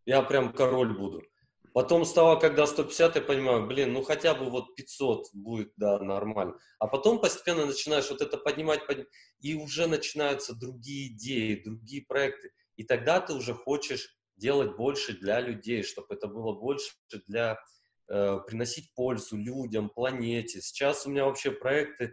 [0.07, 1.25] Я прям король буду.
[1.72, 6.59] Потом стало, когда 150, я понимаю, блин, ну хотя бы вот 500 будет, да, нормально.
[6.80, 12.50] А потом постепенно начинаешь вот это поднимать, поднимать, и уже начинаются другие идеи, другие проекты.
[12.76, 16.92] И тогда ты уже хочешь делать больше для людей, чтобы это было больше
[17.28, 17.59] для
[18.09, 20.61] э, приносить пользу людям, планете.
[20.61, 22.12] Сейчас у меня вообще проекты,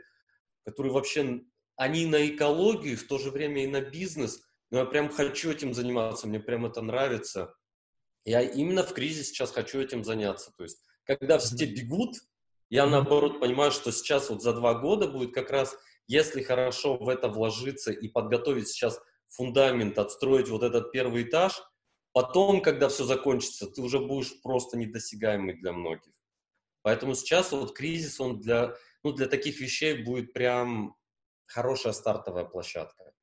[0.66, 1.42] которые вообще,
[1.78, 5.74] они на экологию, в то же время и на бизнес, но я прям хочу этим
[5.74, 7.56] заниматься, мне прям это нравится.
[8.28, 10.52] Я именно в кризис сейчас хочу этим заняться.
[10.58, 12.18] То есть, когда все бегут,
[12.70, 17.08] я наоборот понимаю, что сейчас вот за два года будет как раз, если хорошо в
[17.08, 21.54] это вложиться и подготовить сейчас фундамент, отстроить вот этот первый этаж,
[22.12, 26.12] потом, когда все закончится, ты уже будешь просто недосягаемый для многих.
[26.82, 30.98] Поэтому сейчас вот кризис, он для, ну, для таких вещей будет прям
[31.46, 33.14] хорошая стартовая площадка.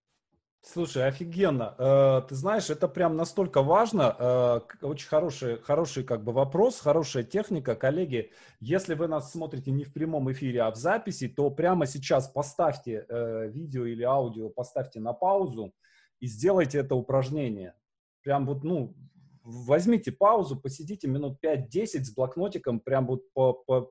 [0.67, 1.75] Слушай, офигенно.
[1.77, 4.17] Э, ты знаешь, это прям настолько важно.
[4.19, 7.75] Э, очень хороший, хороший как бы вопрос, хорошая техника.
[7.75, 12.29] Коллеги, если вы нас смотрите не в прямом эфире, а в записи, то прямо сейчас
[12.29, 15.75] поставьте э, видео или аудио, поставьте на паузу
[16.19, 17.75] и сделайте это упражнение.
[18.23, 18.97] Прям вот, ну,
[19.43, 23.25] возьмите паузу, посидите минут 5-10 с блокнотиком, прям вот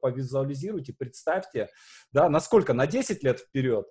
[0.01, 1.69] повизуализируйте, представьте,
[2.11, 3.85] да, насколько, на 10 лет вперед?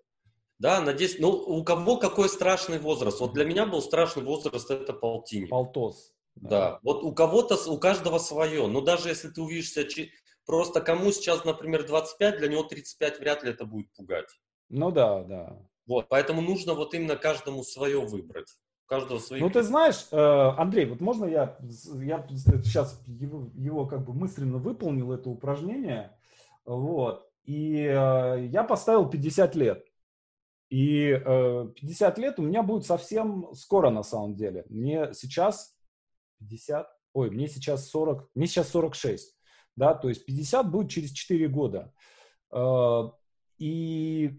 [0.63, 3.19] Да, на 10, ну, у кого какой страшный возраст?
[3.19, 5.51] Вот для меня был страшный возраст, это полтинник.
[5.51, 6.13] Полтос.
[6.37, 6.49] Да.
[6.49, 9.85] да, вот у кого-то, у каждого свое, но даже если ты увидишься,
[10.47, 14.29] просто кому сейчас, например, 25, для него 35 вряд ли это будет пугать.
[14.69, 15.59] Ну да, да.
[15.87, 19.41] Вот, поэтому нужно вот именно каждому свое выбрать каждого свои.
[19.41, 24.59] Ну, ты знаешь, э, Андрей, вот можно я, я сейчас его, его как бы мысленно
[24.59, 26.17] выполнил это упражнение,
[26.65, 29.85] вот, и э, я поставил 50 лет.
[30.73, 31.13] И
[31.77, 34.65] 50 э, лет у меня будет совсем скоро на самом деле.
[34.71, 35.77] Мне сейчас
[36.39, 39.37] 50, ой, мне сейчас 40, мне сейчас 46,
[39.77, 41.93] да, то есть 50 будет через 4 года.
[43.59, 44.31] И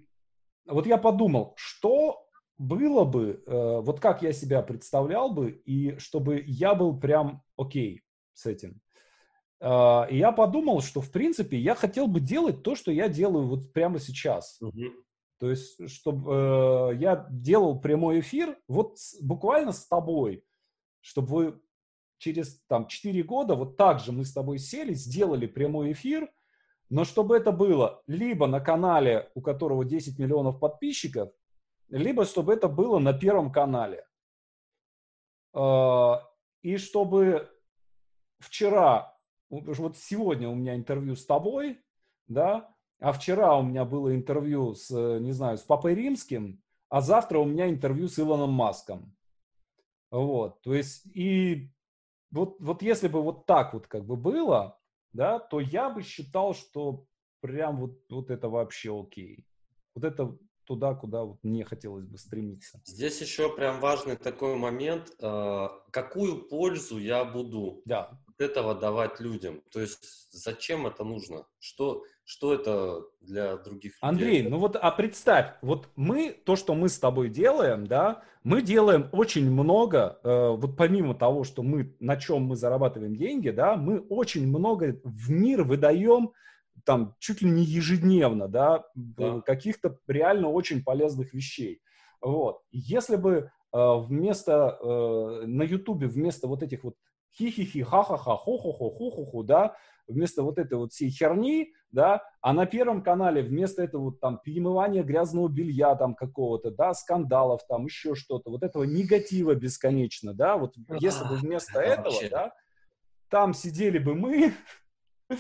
[0.65, 6.43] вот я подумал, что было бы, э, вот как я себя представлял бы, и чтобы
[6.47, 8.01] я был прям окей
[8.33, 8.81] с этим.
[9.59, 13.47] Э, и я подумал, что, в принципе, я хотел бы делать то, что я делаю
[13.47, 14.57] вот прямо сейчас.
[14.61, 15.02] Угу.
[15.43, 20.45] То есть, чтобы э, я делал прямой эфир вот с, буквально с тобой,
[21.01, 21.61] чтобы вы
[22.17, 26.31] через там 4 года вот так же мы с тобой сели, сделали прямой эфир,
[26.89, 31.33] но чтобы это было либо на канале, у которого 10 миллионов подписчиков,
[31.89, 34.07] либо чтобы это было на Первом канале.
[35.51, 36.25] А,
[36.61, 37.51] и чтобы
[38.39, 41.83] вчера, вот сегодня у меня интервью с тобой,
[42.27, 42.72] да,
[43.03, 44.89] а вчера у меня было интервью с,
[45.19, 49.13] не знаю, с Папой Римским, а завтра у меня интервью с Илоном Маском.
[50.09, 51.69] Вот, то есть, и
[52.31, 54.79] вот, вот если бы вот так вот как бы было,
[55.11, 57.05] да, то я бы считал, что
[57.41, 59.45] прям вот, вот это вообще окей.
[59.95, 62.81] Вот это туда, куда вот мне хотелось бы стремиться.
[62.85, 68.17] Здесь еще прям важный такой момент, э, какую пользу я буду да.
[68.27, 69.61] от этого давать людям.
[69.71, 71.45] То есть зачем это нужно?
[71.59, 74.49] Что, что это для других Андрей, людей?
[74.49, 79.09] ну вот, а представь, вот мы, то, что мы с тобой делаем, да, мы делаем
[79.11, 83.99] очень много, э, вот помимо того, что мы, на чем мы зарабатываем деньги, да, мы
[83.99, 86.31] очень много в мир выдаем
[86.85, 89.41] там чуть ли не ежедневно, да, да.
[89.41, 91.81] каких-то реально очень полезных вещей.
[92.21, 92.61] Вот.
[92.71, 96.95] Если бы э, вместо, э, на Ютубе вместо вот этих вот
[97.37, 99.75] хи-хи-хи, ха-ха-ха, хо-хо-хо, ху-ху-ху, да,
[100.07, 104.39] вместо вот этой вот всей херни, да, а на Первом канале вместо этого вот там
[104.43, 110.57] перемывания грязного белья там какого-то, да, скандалов там, еще что-то, вот этого негатива бесконечно, да,
[110.57, 112.53] вот если бы вместо этого, да,
[113.29, 114.53] там сидели бы мы,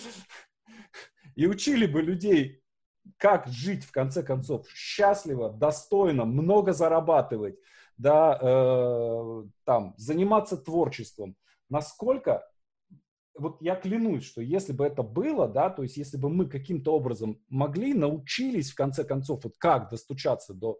[1.35, 2.61] и учили бы людей,
[3.17, 7.57] как жить в конце концов счастливо, достойно, много зарабатывать,
[7.97, 11.35] да, э, там, заниматься творчеством.
[11.69, 12.47] Насколько,
[13.35, 16.93] вот я клянусь, что если бы это было, да, то есть если бы мы каким-то
[16.93, 20.79] образом могли, научились в конце концов, вот как достучаться до,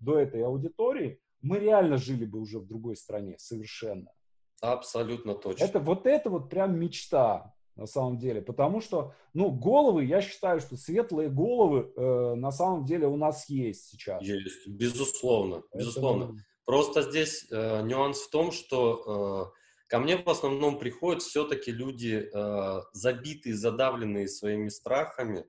[0.00, 4.10] до этой аудитории, мы реально жили бы уже в другой стране совершенно.
[4.60, 5.64] Абсолютно точно.
[5.64, 8.40] Это вот это вот прям мечта на самом деле.
[8.40, 13.48] Потому что, ну, головы, я считаю, что светлые головы э, на самом деле у нас
[13.48, 14.22] есть сейчас.
[14.22, 16.24] Есть, безусловно, безусловно.
[16.24, 16.34] Это...
[16.64, 19.63] Просто здесь э, нюанс в том, что э,
[19.94, 25.46] ко мне в основном приходят все-таки люди э, забитые, задавленные своими страхами.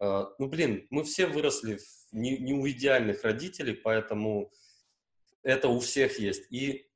[0.00, 1.78] Э, ну, блин, мы все выросли
[2.10, 4.50] не, не у идеальных родителей, поэтому
[5.42, 6.50] это у всех есть.
[6.50, 6.88] И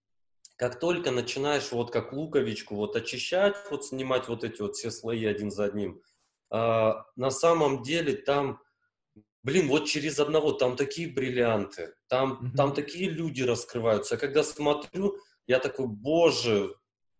[0.56, 5.26] как только начинаешь вот как луковичку вот очищать, вот снимать вот эти вот все слои
[5.26, 6.00] один за одним,
[6.48, 8.62] а, на самом деле там,
[9.42, 12.56] блин, вот через одного, там такие бриллианты, там, mm-hmm.
[12.56, 14.14] там такие люди раскрываются.
[14.14, 16.77] А когда смотрю, я такой, боже,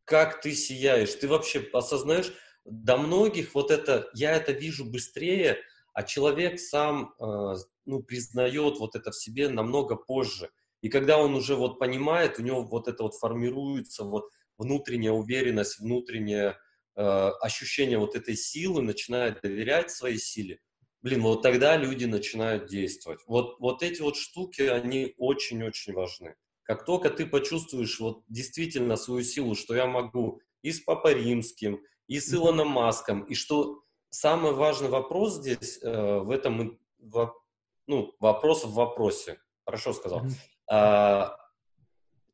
[0.09, 2.33] как ты сияешь, ты вообще осознаешь,
[2.65, 5.59] до многих вот это, я это вижу быстрее,
[5.93, 7.55] а человек сам, э,
[7.87, 10.51] ну, признает вот это в себе намного позже.
[10.81, 15.79] И когда он уже вот понимает, у него вот это вот формируется вот внутренняя уверенность,
[15.79, 16.57] внутреннее
[16.97, 20.61] э, ощущение вот этой силы, начинает доверять своей силе,
[21.03, 23.21] блин, вот тогда люди начинают действовать.
[23.27, 26.35] Вот, вот эти вот штуки, они очень-очень важны.
[26.69, 31.81] Как только ты почувствуешь вот действительно свою силу, что я могу и с Папой Римским,
[32.09, 37.33] и с Илоном Маском, и что самый важный вопрос здесь э, в этом, в,
[37.87, 40.27] ну, вопрос в вопросе, хорошо сказал,
[40.71, 41.39] а,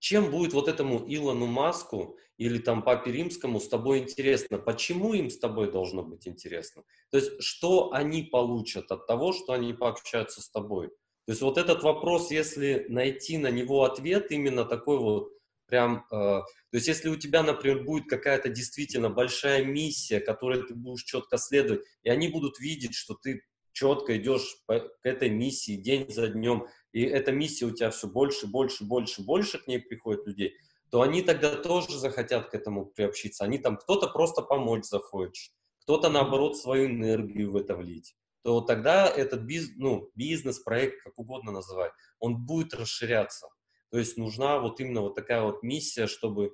[0.00, 4.58] чем будет вот этому Илону Маску или там Папе Римскому с тобой интересно?
[4.58, 6.82] Почему им с тобой должно быть интересно?
[7.12, 10.90] То есть, что они получат от того, что они пообщаются с тобой?
[11.26, 15.32] То есть, вот этот вопрос, если найти на него ответ именно такой вот
[15.66, 20.74] прям, э, то есть если у тебя, например, будет какая-то действительно большая миссия, которой ты
[20.74, 25.76] будешь четко следовать, и они будут видеть, что ты четко идешь по, к этой миссии
[25.76, 29.80] день за днем, и эта миссия у тебя все больше, больше, больше, больше к ней
[29.80, 30.54] приходит людей,
[30.90, 33.44] то они тогда тоже захотят к этому приобщиться.
[33.44, 38.14] Они там, кто-то просто помочь захочет, кто-то, наоборот, свою энергию в это влить
[38.44, 43.48] то тогда этот биз, ну, бизнес, проект, как угодно называть, он будет расширяться.
[43.90, 46.52] То есть нужна вот именно вот такая вот миссия, чтобы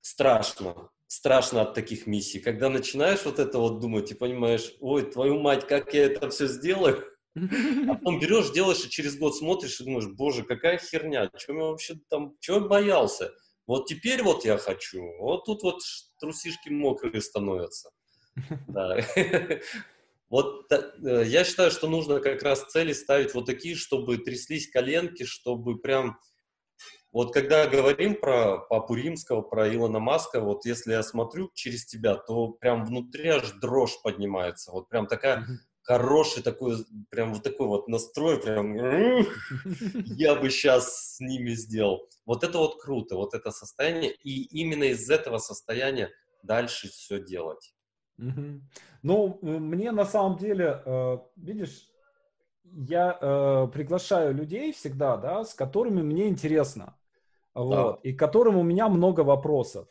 [0.00, 2.38] страшно, страшно от таких миссий.
[2.38, 6.46] Когда начинаешь вот это вот думать и понимаешь, ой, твою мать, как я это все
[6.46, 11.58] сделаю, а потом берешь, делаешь, и через год смотришь и думаешь, боже, какая херня, чего
[11.58, 13.34] я вообще там, чего я боялся?
[13.66, 15.80] Вот теперь вот я хочу, вот тут вот
[16.20, 17.90] трусишки мокрые становятся.
[18.68, 18.96] Да.
[20.28, 25.24] Вот э, я считаю, что нужно как раз цели ставить вот такие, чтобы тряслись коленки,
[25.24, 26.18] чтобы прям...
[27.12, 32.16] Вот когда говорим про Папу Римского, про Илона Маска, вот если я смотрю через тебя,
[32.16, 34.72] то прям внутри аж дрожь поднимается.
[34.72, 35.46] Вот прям такая
[35.84, 38.74] хороший такой, прям вот такой вот настрой, прям
[40.16, 42.08] я бы сейчас с ними сделал.
[42.26, 44.12] Вот это вот круто, вот это состояние.
[44.12, 46.10] И именно из этого состояния
[46.42, 47.74] дальше все делать.
[48.16, 51.88] Ну, мне на самом деле, э, видишь,
[52.64, 56.96] я э, приглашаю людей всегда, да, с которыми мне интересно,
[57.54, 59.88] вот, и которым у меня много вопросов.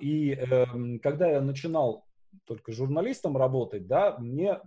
[0.00, 2.06] И эм, когда я начинал
[2.44, 4.60] только журналистом работать, да, мне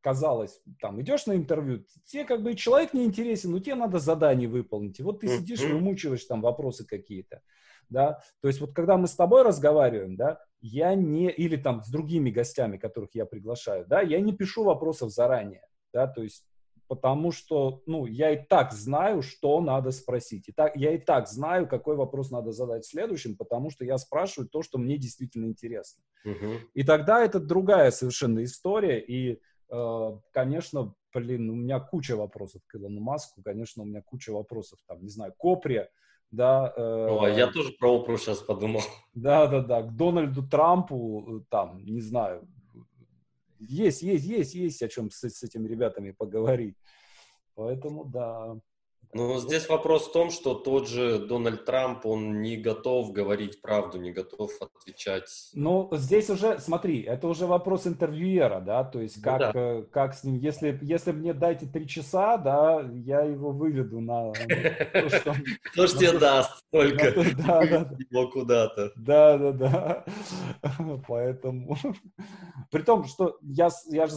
[0.00, 4.48] казалось, там, идешь на интервью, тебе как бы человек не интересен, но тебе надо задание
[4.48, 5.00] выполнить.
[5.00, 7.40] И вот ты сидишь и вымучиваешь там вопросы какие-то,
[7.88, 8.20] да.
[8.40, 12.30] То есть вот когда мы с тобой разговариваем, да, я не, или там с другими
[12.30, 16.44] гостями, которых я приглашаю, да, я не пишу вопросов заранее, да, то есть
[16.88, 20.48] потому что, ну, я и так знаю, что надо спросить.
[20.48, 24.48] И так, я и так знаю, какой вопрос надо задать следующим, потому что я спрашиваю
[24.48, 26.04] то, что мне действительно интересно.
[26.26, 26.58] Uh-huh.
[26.74, 29.00] И тогда это другая совершенно история.
[29.00, 34.30] И, э, конечно, блин, у меня куча вопросов к Илону Маску, конечно, у меня куча
[34.30, 35.88] вопросов, там, не знаю, Копре,
[36.36, 36.72] да.
[36.76, 38.82] Э, О, я тоже про Опру сейчас подумал.
[39.14, 42.48] Да, да, да, к Дональду Трампу, э, там, не знаю,
[43.58, 46.76] есть, есть, есть, есть о чем с, с этими ребятами поговорить.
[47.54, 48.56] Поэтому, да.
[49.14, 53.98] Ну, здесь вопрос в том, что тот же Дональд Трамп, он не готов говорить правду,
[53.98, 55.50] не готов отвечать.
[55.54, 59.52] Ну, здесь уже, смотри, это уже вопрос интервьюера, да, то есть ну как, ну, да.
[59.54, 64.32] Э, как с ним, если, если мне дайте три часа, да, я его выведу на...
[65.72, 67.06] Кто ж тебе даст только
[68.10, 68.90] его куда-то.
[68.96, 70.04] Да, да, да.
[71.06, 71.76] Поэтому...
[72.72, 74.16] При том, что я, я же,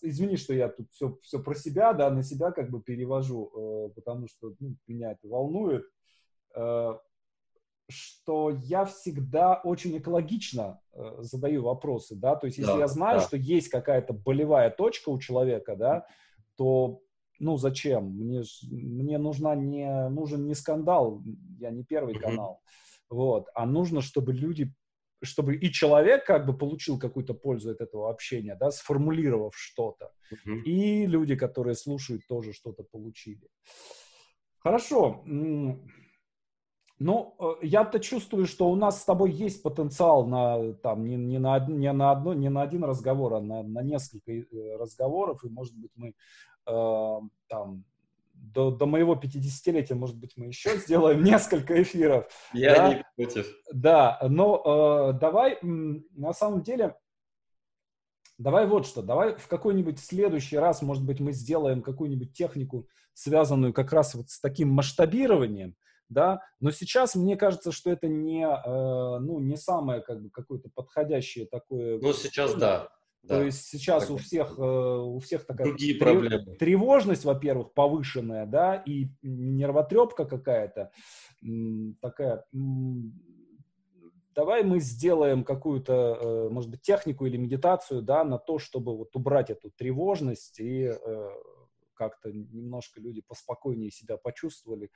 [0.00, 3.94] извини, что я тут все, все про себя, да, на себя как бы перевожу, э,
[3.94, 5.84] потому что что ну, меня это волнует,
[6.54, 6.94] э,
[7.88, 13.20] что я всегда очень экологично э, задаю вопросы, да, то есть если да, я знаю,
[13.20, 13.26] да.
[13.26, 16.06] что есть какая-то болевая точка у человека, да,
[16.56, 17.00] то
[17.38, 18.10] ну зачем?
[18.10, 21.22] Мне, мне нужна не, нужен не скандал,
[21.58, 22.20] я не первый mm-hmm.
[22.20, 22.60] канал,
[23.08, 24.74] вот, а нужно, чтобы люди,
[25.22, 30.62] чтобы и человек как бы получил какую-то пользу от этого общения, да, сформулировав что-то, mm-hmm.
[30.64, 33.48] и люди, которые слушают, тоже что-то получили.
[34.58, 35.22] Хорошо.
[37.00, 41.38] Ну, э, я-то чувствую, что у нас с тобой есть потенциал на, там, не, не,
[41.38, 44.44] на, не, на, одно, не на один разговор, а на, на несколько э,
[44.76, 46.14] разговоров, и, может быть, мы
[46.66, 47.84] э, там
[48.34, 52.26] до, до моего 50-летия, может быть, мы еще сделаем несколько эфиров.
[52.52, 52.94] Я да?
[52.94, 53.46] не против.
[53.72, 56.96] Да, но э, давай, на самом деле,
[58.38, 63.72] давай вот что, давай в какой-нибудь следующий раз, может быть, мы сделаем какую-нибудь технику связанную
[63.72, 65.74] как раз вот с таким масштабированием,
[66.08, 70.70] да, но сейчас мне кажется, что это не, э, ну, не самое как бы какое-то
[70.74, 71.98] подходящее такое.
[72.00, 72.88] Ну, сейчас да.
[73.26, 73.44] То да.
[73.44, 76.20] есть сейчас так, у всех, э, у всех такая другие трев...
[76.20, 76.56] проблемы.
[76.56, 80.92] тревожность, во-первых, повышенная, да, и нервотрепка какая-то
[82.00, 82.44] такая.
[84.38, 89.16] Давай мы сделаем какую-то, э, может быть, технику или медитацию, да, на то, чтобы вот
[89.16, 91.28] убрать эту тревожность и э,
[91.94, 94.92] как-то немножко люди поспокойнее себя почувствовали,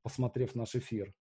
[0.00, 1.12] посмотрев наш эфир.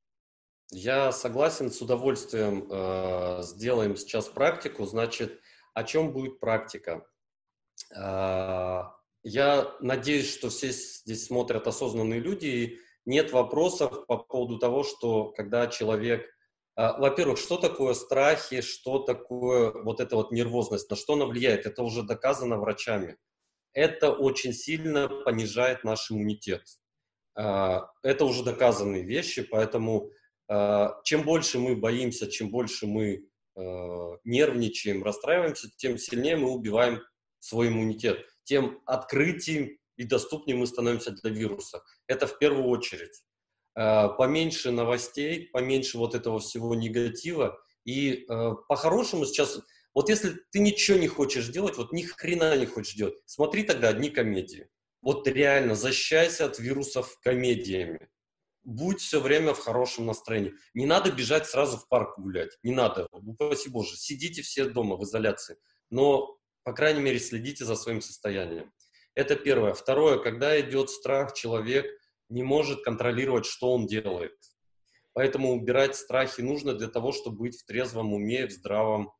[0.70, 4.86] Я согласен, с удовольствием э, сделаем сейчас практику.
[4.86, 5.38] Значит,
[5.74, 7.06] о чем будет практика?
[7.93, 8.84] Э,
[9.24, 15.34] я надеюсь, что все здесь смотрят осознанные люди, и нет вопросов по поводу того, что
[15.34, 16.26] когда человек...
[16.82, 21.65] Э, во-первых, что такое страхи, что такое вот эта вот нервозность, на что она влияет?
[21.65, 23.17] Это уже доказано врачами
[23.73, 26.63] это очень сильно понижает наш иммунитет.
[27.36, 30.11] А, это уже доказанные вещи, поэтому
[31.05, 33.25] чем больше мы боимся, чем больше мы
[34.25, 37.01] нервничаем, расстраиваемся, тем сильнее мы убиваем
[37.39, 41.82] свой иммунитет, тем открытием и доступнее мы становимся для вируса.
[42.05, 43.23] Это в первую очередь.
[43.74, 47.57] Поменьше новостей, поменьше вот этого всего негатива.
[47.86, 48.26] И
[48.67, 49.59] по-хорошему сейчас
[49.93, 53.89] вот если ты ничего не хочешь делать, вот ни хрена не хочешь делать, смотри тогда
[53.89, 54.69] одни комедии.
[55.01, 58.07] Вот реально защищайся от вирусов комедиями.
[58.63, 60.53] Будь все время в хорошем настроении.
[60.76, 62.51] Не надо бежать сразу в парк гулять.
[62.61, 63.07] Не надо.
[63.11, 63.97] Упаси Боже.
[63.97, 65.57] Сидите все дома в изоляции.
[65.89, 68.72] Но, по крайней мере, следите за своим состоянием.
[69.15, 69.74] Это первое.
[69.74, 70.19] Второе.
[70.19, 71.88] Когда идет страх, человек
[72.32, 74.36] не может контролировать, что он делает.
[75.13, 79.11] Поэтому убирать страхи нужно для того, чтобы быть в трезвом уме, в здравом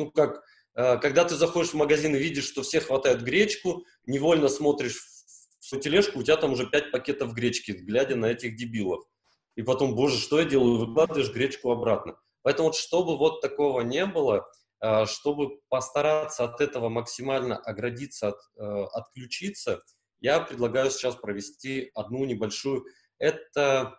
[0.00, 0.42] ну, как,
[0.74, 4.98] э, когда ты заходишь в магазин и видишь, что все хватают гречку, невольно смотришь
[5.60, 9.04] в тележку, у тебя там уже пять пакетов гречки, глядя на этих дебилов.
[9.56, 10.78] И потом, боже, что я делаю?
[10.78, 12.18] Выкладываешь гречку обратно.
[12.42, 14.50] Поэтому вот чтобы вот такого не было,
[14.82, 19.82] э, чтобы постараться от этого максимально оградиться, от, э, отключиться,
[20.20, 22.84] я предлагаю сейчас провести одну небольшую.
[23.18, 23.98] Это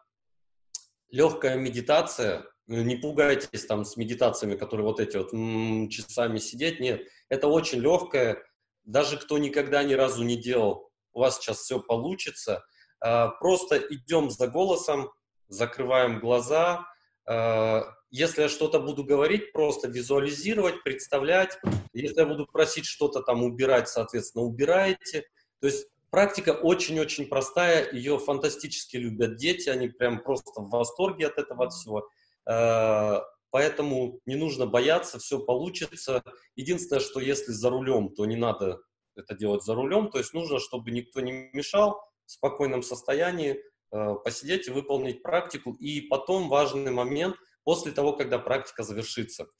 [1.10, 6.80] легкая медитация, ну, не пугайтесь там с медитациями, которые вот эти вот м-м, часами сидеть.
[6.80, 8.42] Нет, это очень легкое.
[8.84, 12.64] Даже кто никогда ни разу не делал, у вас сейчас все получится.
[13.02, 15.12] А, просто идем за голосом,
[15.48, 16.86] закрываем глаза.
[17.28, 21.60] А, если я что-то буду говорить, просто визуализировать, представлять.
[21.94, 25.26] Если я буду просить что-то там убирать, соответственно, убираете.
[25.60, 31.39] То есть практика очень-очень простая, ее фантастически любят дети, они прям просто в восторге от
[31.39, 32.07] этого от всего.
[32.47, 36.24] Э, поэтому не нужно бояться, все получится.
[36.55, 38.82] Единственное, что если за рулем, то не надо
[39.16, 40.12] это делать за рулем.
[40.12, 43.59] То есть нужно, чтобы никто не мешал в спокойном состоянии
[43.91, 45.74] э, посидеть и выполнить практику.
[45.80, 49.47] И потом важный момент, после того, когда практика завершится–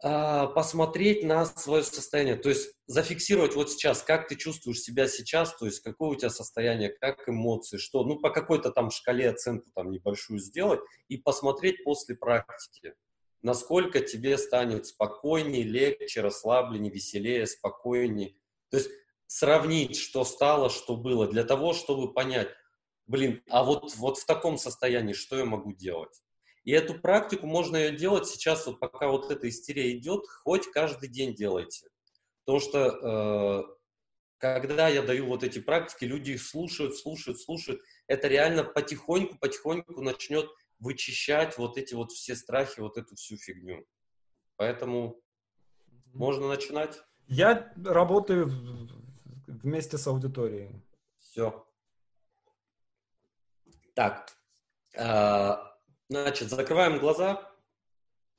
[0.00, 5.66] посмотреть на свое состояние, то есть зафиксировать вот сейчас, как ты чувствуешь себя сейчас, то
[5.66, 9.90] есть какое у тебя состояние, как эмоции, что, ну, по какой-то там шкале оценку там
[9.90, 12.94] небольшую сделать и посмотреть после практики,
[13.42, 18.36] насколько тебе станет спокойнее, легче, расслабленнее, веселее, спокойнее.
[18.70, 18.90] То есть
[19.26, 22.48] сравнить, что стало, что было, для того, чтобы понять,
[23.06, 26.22] блин, а вот, вот в таком состоянии что я могу делать?
[26.68, 31.08] И эту практику можно ее делать сейчас, вот пока вот эта истерия идет, хоть каждый
[31.08, 31.88] день делайте.
[32.44, 33.76] Потому что э,
[34.36, 37.80] когда я даю вот эти практики, люди их слушают, слушают, слушают.
[38.06, 40.46] Это реально потихоньку, потихоньку начнет
[40.78, 43.86] вычищать вот эти вот все страхи, вот эту всю фигню.
[44.56, 45.22] Поэтому
[46.12, 47.00] можно начинать.
[47.28, 48.46] Я работаю
[49.46, 50.84] вместе с аудиторией.
[51.18, 51.66] Все.
[53.94, 54.36] Так.
[56.10, 57.52] Значит, закрываем глаза,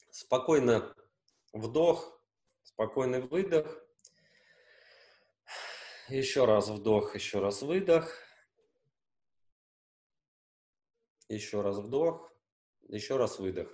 [0.09, 0.95] спокойно
[1.53, 2.19] вдох,
[2.63, 3.85] спокойный выдох.
[6.07, 8.11] Еще раз вдох, еще раз выдох.
[11.27, 12.33] Еще раз вдох,
[12.87, 13.71] еще раз выдох.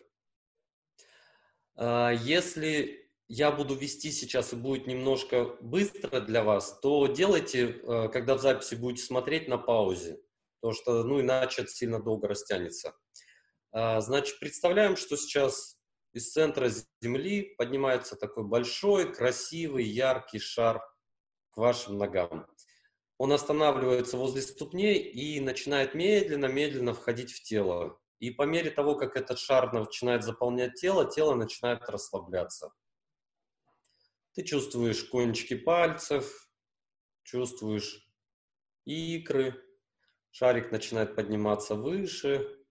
[1.75, 8.09] А, если я буду вести сейчас и будет немножко быстро для вас, то делайте, э,
[8.09, 10.21] когда в записи будете смотреть на паузе,
[10.59, 12.93] потому что, ну, иначе это сильно долго растянется.
[13.77, 15.77] А, значит, представляем, что сейчас
[16.13, 16.71] из центра
[17.01, 20.81] Земли поднимается такой большой, красивый, яркий шар
[21.51, 22.47] к вашим ногам.
[23.17, 27.99] Он останавливается возле ступней и начинает медленно-медленно входить в тело.
[28.19, 32.71] И по мере того, как этот шар начинает заполнять тело, тело начинает расслабляться.
[34.35, 36.49] Ты чувствуешь кончики пальцев,
[37.23, 38.09] чувствуешь
[38.85, 39.61] икры,
[40.31, 42.64] шарик начинает подниматься выше,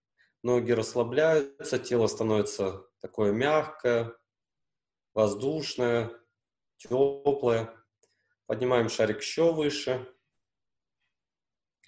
[0.44, 4.14] ноги расслабляются, тело становится такое мягкое,
[5.14, 6.12] воздушное,
[6.76, 7.74] теплое.
[8.46, 10.06] Поднимаем шарик еще выше.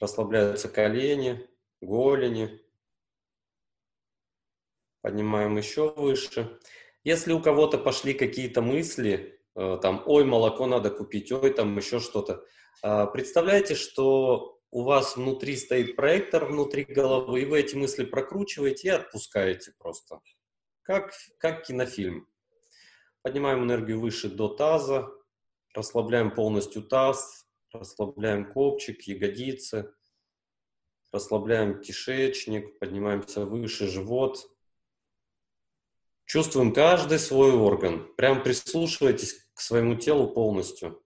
[0.01, 1.49] Расслабляются колени,
[1.83, 2.61] голени.
[5.03, 6.59] Поднимаем еще выше.
[7.05, 12.01] Если у кого-то пошли какие-то мысли, э, там, ой, молоко надо купить, ой, там еще
[12.01, 12.45] что-то,
[12.83, 18.89] э, представляете, что у вас внутри стоит проектор внутри головы, и вы эти мысли прокручиваете
[18.89, 20.21] и отпускаете просто.
[20.83, 22.29] Как, как кинофильм.
[23.23, 25.09] Поднимаем энергию выше до таза,
[25.73, 29.95] расслабляем полностью таз, расслабляем копчик, ягодицы,
[31.11, 34.47] расслабляем кишечник, поднимаемся выше живот.
[36.27, 38.15] Чувствуем каждый свой орган.
[38.17, 41.03] Прям прислушивайтесь к своему телу полностью.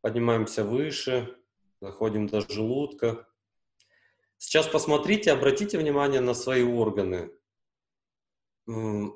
[0.00, 1.36] Поднимаемся выше,
[1.86, 3.28] Заходим до желудка.
[4.38, 7.30] Сейчас посмотрите, обратите внимание на свои органы.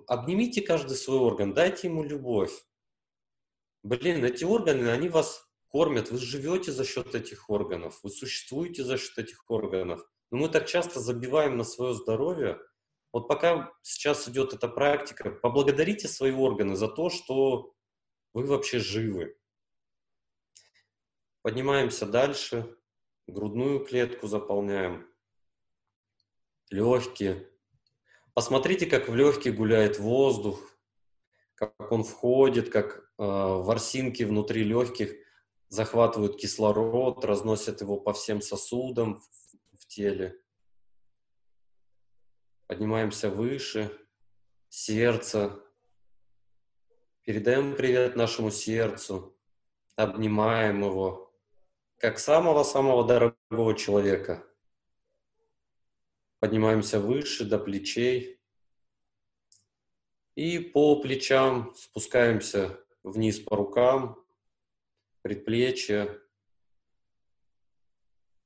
[0.07, 2.53] обнимите каждый свой орган, дайте ему любовь.
[3.83, 8.99] Блин, эти органы, они вас кормят, вы живете за счет этих органов, вы существуете за
[8.99, 10.09] счет этих органов.
[10.31, 12.61] Но мы так часто забиваем на свое здоровье.
[13.13, 17.75] Вот пока сейчас идет эта практика, поблагодарите свои органы за то, что
[18.33, 19.40] вы вообще живы.
[21.43, 22.77] Поднимаемся дальше,
[23.27, 25.09] грудную клетку заполняем,
[26.69, 27.49] легкие.
[28.35, 30.61] Посмотрите, как в легкие гуляет воздух,
[31.55, 35.15] как он входит, как э, ворсинки внутри легких
[35.69, 40.39] захватывают кислород, разносят его по всем сосудам в, в теле.
[42.67, 43.91] Поднимаемся выше,
[44.69, 45.59] сердце.
[47.23, 49.37] Передаем привет нашему сердцу,
[49.97, 51.30] обнимаем его,
[52.01, 54.43] как самого-самого дорогого человека.
[56.39, 58.41] Поднимаемся выше, до плечей.
[60.35, 64.25] И по плечам спускаемся вниз по рукам,
[65.21, 66.19] предплечья,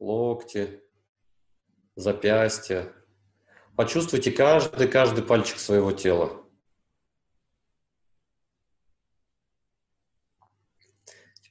[0.00, 0.82] локти,
[1.94, 2.92] запястья.
[3.76, 6.43] Почувствуйте каждый, каждый пальчик своего тела.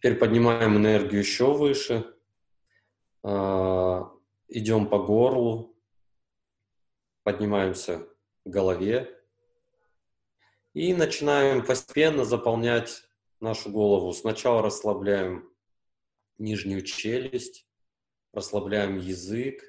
[0.04, 2.14] Теперь поднимаем энергию еще выше.
[3.24, 4.12] А,
[4.50, 5.78] идем по горлу.
[7.24, 8.00] Поднимаемся
[8.44, 9.18] к голове.
[10.74, 13.06] И начинаем постепенно заполнять
[13.40, 14.12] нашу голову.
[14.12, 15.50] Сначала расслабляем
[16.38, 17.66] нижнюю челюсть,
[18.34, 19.64] расслабляем язык,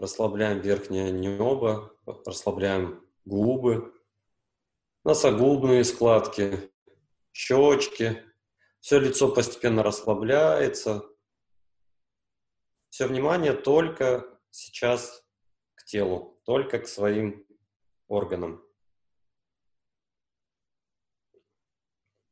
[0.00, 3.94] расслабляем верхнее небо, расслабляем губы,
[5.04, 6.72] носогубные складки,
[7.32, 8.25] щечки,
[8.86, 11.02] все лицо постепенно расслабляется.
[12.88, 15.26] Все внимание только сейчас
[15.74, 17.44] к телу, только к своим
[18.06, 18.64] органам.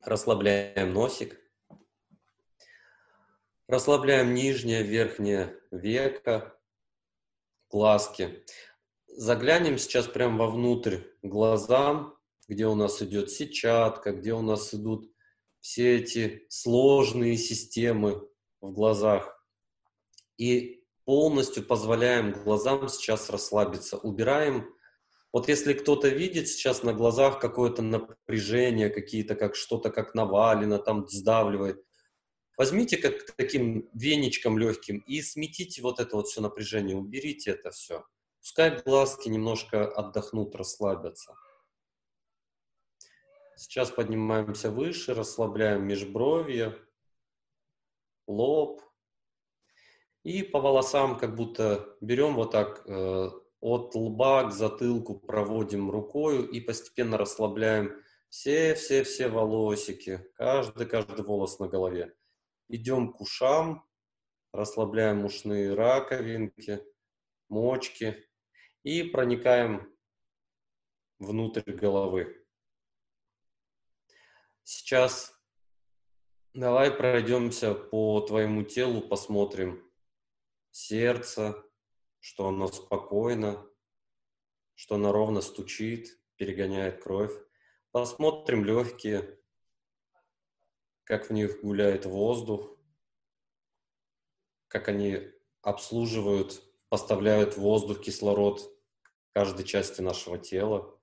[0.00, 1.36] Расслабляем носик.
[3.66, 6.56] Расслабляем нижнее, верхнее веко,
[7.68, 8.46] глазки.
[9.08, 15.13] Заглянем сейчас прямо вовнутрь глазам, где у нас идет сетчатка, где у нас идут
[15.64, 18.28] все эти сложные системы
[18.60, 19.34] в глазах.
[20.36, 23.96] И полностью позволяем глазам сейчас расслабиться.
[23.96, 24.68] Убираем.
[25.32, 31.08] Вот если кто-то видит сейчас на глазах какое-то напряжение, какие-то как что-то как навалено, там
[31.08, 31.82] сдавливает,
[32.58, 38.04] возьмите как таким веничком легким и сметите вот это вот все напряжение, уберите это все.
[38.38, 41.34] Пускай глазки немножко отдохнут, расслабятся.
[43.56, 46.76] Сейчас поднимаемся выше, расслабляем межбровье,
[48.26, 48.82] лоб.
[50.24, 53.30] И по волосам как будто берем вот так э,
[53.60, 62.14] от лба к затылку, проводим рукой и постепенно расслабляем все-все-все волосики, каждый-каждый волос на голове.
[62.68, 63.86] Идем к ушам,
[64.52, 66.82] расслабляем ушные раковинки,
[67.48, 68.16] мочки
[68.82, 69.94] и проникаем
[71.18, 72.43] внутрь головы.
[74.66, 75.38] Сейчас
[76.54, 79.86] давай пройдемся по твоему телу, посмотрим
[80.70, 81.62] сердце,
[82.18, 83.62] что оно спокойно,
[84.74, 87.32] что оно ровно стучит, перегоняет кровь.
[87.90, 89.38] Посмотрим легкие,
[91.04, 92.78] как в них гуляет воздух,
[94.68, 98.74] как они обслуживают, поставляют воздух, кислород
[99.34, 100.93] каждой части нашего тела.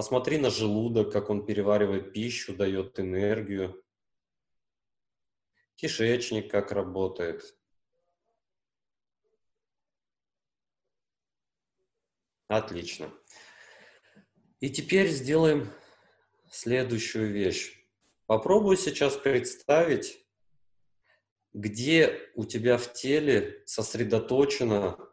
[0.00, 3.84] Посмотри на желудок, как он переваривает пищу, дает энергию.
[5.74, 7.54] Кишечник как работает.
[12.48, 13.12] Отлично.
[14.60, 15.70] И теперь сделаем
[16.50, 17.86] следующую вещь.
[18.24, 20.26] Попробуй сейчас представить,
[21.52, 25.09] где у тебя в теле сосредоточено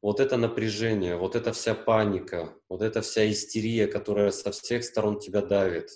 [0.00, 5.18] вот это напряжение, вот эта вся паника, вот эта вся истерия, которая со всех сторон
[5.18, 5.90] тебя давит.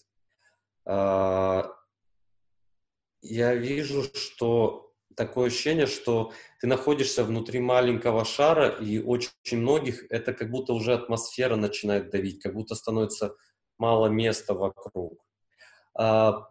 [0.84, 1.70] А,
[3.20, 10.32] я вижу, что такое ощущение, что ты находишься внутри маленького шара, и очень многих это
[10.32, 13.36] как будто уже атмосфера начинает давить, как будто становится
[13.78, 15.24] мало места вокруг.
[15.94, 16.48] А,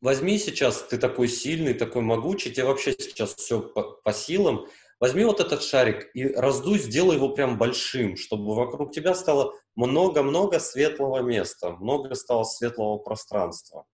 [0.00, 4.66] возьми сейчас, ты такой сильный, такой могучий, тебе вообще сейчас все по, по силам,
[5.00, 10.58] Возьми вот этот шарик и раздуй, сделай его прям большим, чтобы вокруг тебя стало много-много
[10.58, 13.86] светлого места, много стало светлого пространства.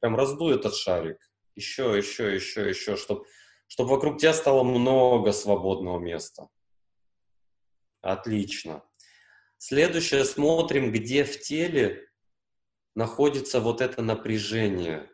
[0.00, 1.18] Прям раздуй этот шарик.
[1.54, 3.26] Еще, еще, еще, еще, чтобы,
[3.66, 6.48] чтобы вокруг тебя стало много свободного места.
[8.00, 8.82] Отлично.
[9.58, 12.08] Следующее, смотрим, где в теле
[12.94, 15.11] находится вот это напряжение.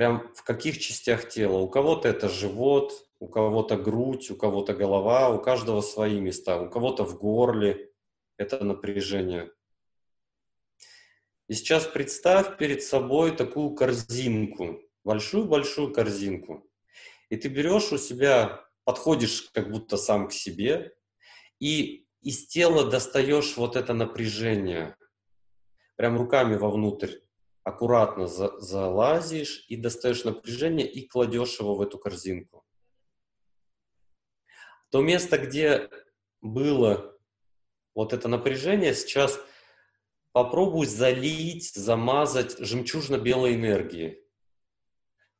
[0.00, 1.58] Прям в каких частях тела.
[1.58, 6.70] У кого-то это живот, у кого-то грудь, у кого-то голова, у каждого свои места, у
[6.70, 7.92] кого-то в горле
[8.38, 9.52] это напряжение.
[11.48, 16.66] И сейчас представь перед собой такую корзинку, большую-большую корзинку.
[17.28, 20.94] И ты берешь у себя, подходишь как будто сам к себе,
[21.58, 24.96] и из тела достаешь вот это напряжение.
[25.96, 27.18] Прям руками вовнутрь
[27.62, 32.64] аккуратно за, залазишь и достаешь напряжение и кладешь его в эту корзинку.
[34.90, 35.88] То место, где
[36.40, 37.16] было
[37.94, 39.38] вот это напряжение, сейчас
[40.32, 44.24] попробуй залить, замазать жемчужно-белой энергией.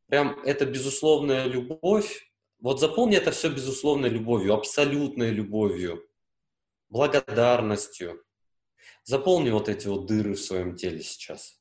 [0.07, 2.31] Прям это безусловная любовь.
[2.59, 6.07] Вот запомни это все безусловной любовью, абсолютной любовью,
[6.89, 8.23] благодарностью.
[9.05, 11.60] Заполни вот эти вот дыры в своем теле сейчас.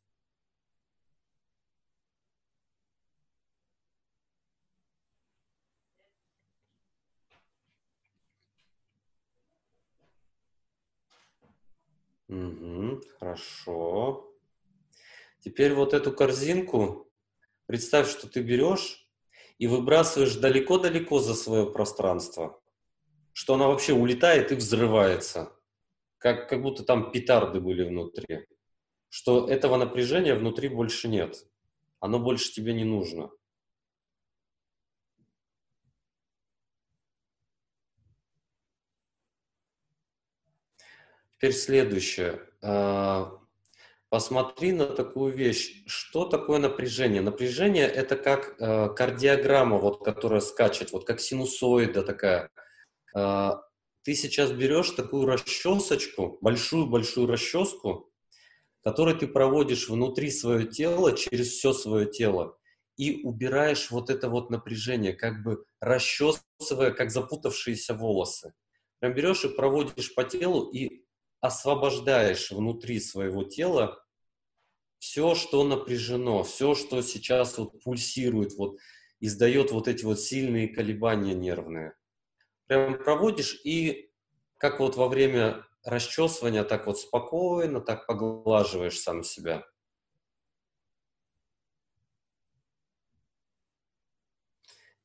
[12.30, 14.32] Угу, хорошо.
[15.40, 17.12] Теперь вот эту корзинку,
[17.66, 19.08] представь, что ты берешь
[19.58, 22.62] и выбрасываешь далеко-далеко за свое пространство,
[23.34, 25.52] что она вообще улетает и взрывается,
[26.20, 28.46] как, как будто там петарды были внутри,
[29.10, 31.48] что этого напряжения внутри больше нет,
[32.00, 33.32] оно больше тебе не нужно.
[41.40, 42.42] Теперь следующее.
[42.62, 43.32] А,
[44.10, 45.84] посмотри на такую вещь.
[45.88, 47.22] Что такое напряжение?
[47.22, 52.50] Напряжение– это как э, кардиограмма, вот, которая скачет, вот как синусоида такая.
[53.16, 53.62] А,
[54.04, 58.12] ты сейчас берешь такую расчесочку, большую-большую расческу,
[58.84, 62.58] которой ты проводишь внутри свое тело, через все свое тело,
[62.98, 68.54] и убираешь вот это вот напряжение, как бы расчесывая, как запутавшиеся волосы.
[69.00, 71.06] Прям берешь и проводишь по телу и
[71.42, 74.04] освобождаешь внутри своего тела
[75.00, 78.78] все, что напряжено, все, что сейчас вот пульсирует, вот
[79.20, 81.94] издает вот эти вот сильные колебания нервные.
[82.68, 84.12] Прям проводишь и
[84.58, 89.66] как вот во время расчесывания так вот спокойно, так поглаживаешь сам себя.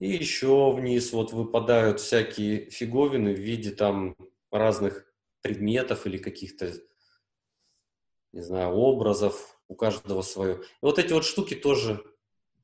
[0.01, 4.17] И еще вниз вот выпадают всякие фиговины в виде там
[4.51, 5.07] разных
[5.45, 6.73] предметов или каких-то,
[8.33, 10.63] не знаю, образов, у каждого свое.
[10.63, 12.03] И вот эти вот штуки тоже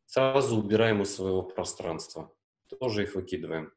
[0.07, 2.35] сразу убираем из своего пространства.
[2.81, 3.73] Тоже их выкидываем.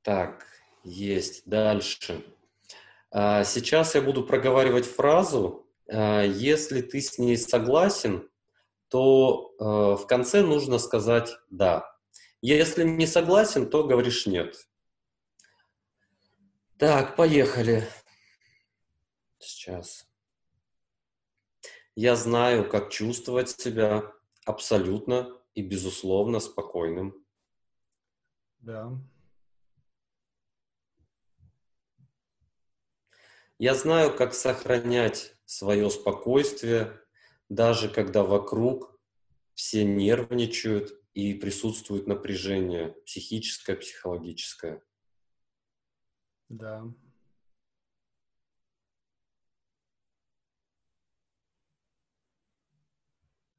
[0.00, 0.46] Так,
[0.82, 1.42] есть.
[1.44, 2.24] Дальше.
[3.10, 5.70] А, сейчас я буду проговаривать фразу.
[5.88, 8.30] А, если ты с ней согласен,
[8.92, 11.96] то э, в конце нужно сказать «да».
[12.42, 14.68] Если не согласен, то говоришь «нет».
[16.76, 17.88] Так, поехали.
[19.38, 20.06] Сейчас.
[21.94, 24.12] Я знаю, как чувствовать себя
[24.44, 27.24] абсолютно и безусловно спокойным.
[28.58, 28.92] Да.
[33.58, 37.01] Я знаю, как сохранять свое спокойствие
[37.54, 38.98] даже когда вокруг
[39.52, 44.82] все нервничают и присутствует напряжение психическое, психологическое.
[46.48, 46.90] Да.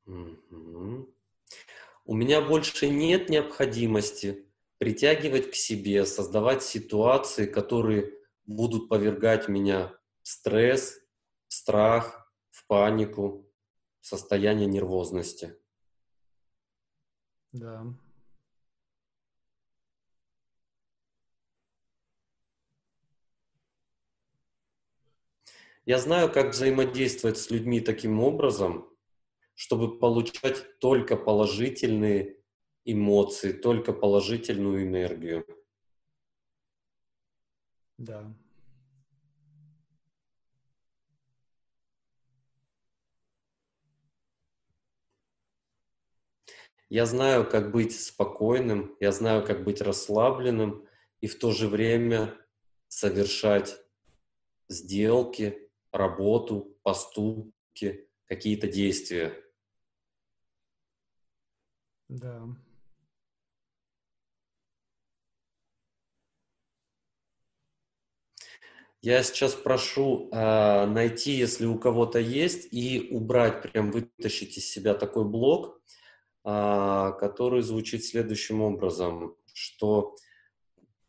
[0.08, 1.16] Угу.
[2.06, 8.12] У меня больше нет необходимости притягивать к себе, создавать ситуации, которые
[8.48, 10.98] будут повергать меня в стресс,
[11.48, 13.53] в страх, в панику
[14.04, 15.56] состояние нервозности.
[17.54, 17.86] Да.
[25.86, 28.90] Я знаю, как взаимодействовать с людьми таким образом,
[29.56, 32.38] чтобы получать только положительные
[32.86, 35.46] эмоции, только положительную энергию.
[37.98, 38.36] Да.
[46.94, 50.88] Я знаю, как быть спокойным, я знаю, как быть расслабленным
[51.22, 52.38] и в то же время
[52.88, 53.76] совершать
[54.70, 59.44] сделки, работу, поступки, какие-то действия.
[62.10, 62.46] Да.
[69.02, 74.94] Я сейчас прошу э, найти, если у кого-то есть, и убрать, прям вытащить из себя
[74.94, 75.82] такой блок,
[76.44, 80.16] который звучит следующим образом, что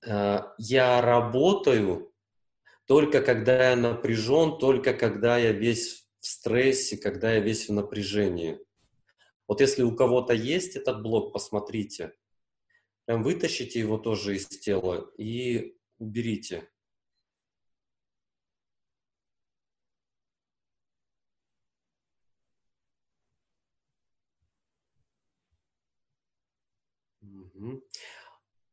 [0.07, 2.15] э, я работаю
[2.87, 8.59] только когда я напряжен, только когда я весь в стрессе, когда я весь в напряжении.
[9.49, 12.15] Вот если у кого-то есть этот блок, посмотрите,
[13.07, 16.69] прям вытащите его тоже из тела и уберите.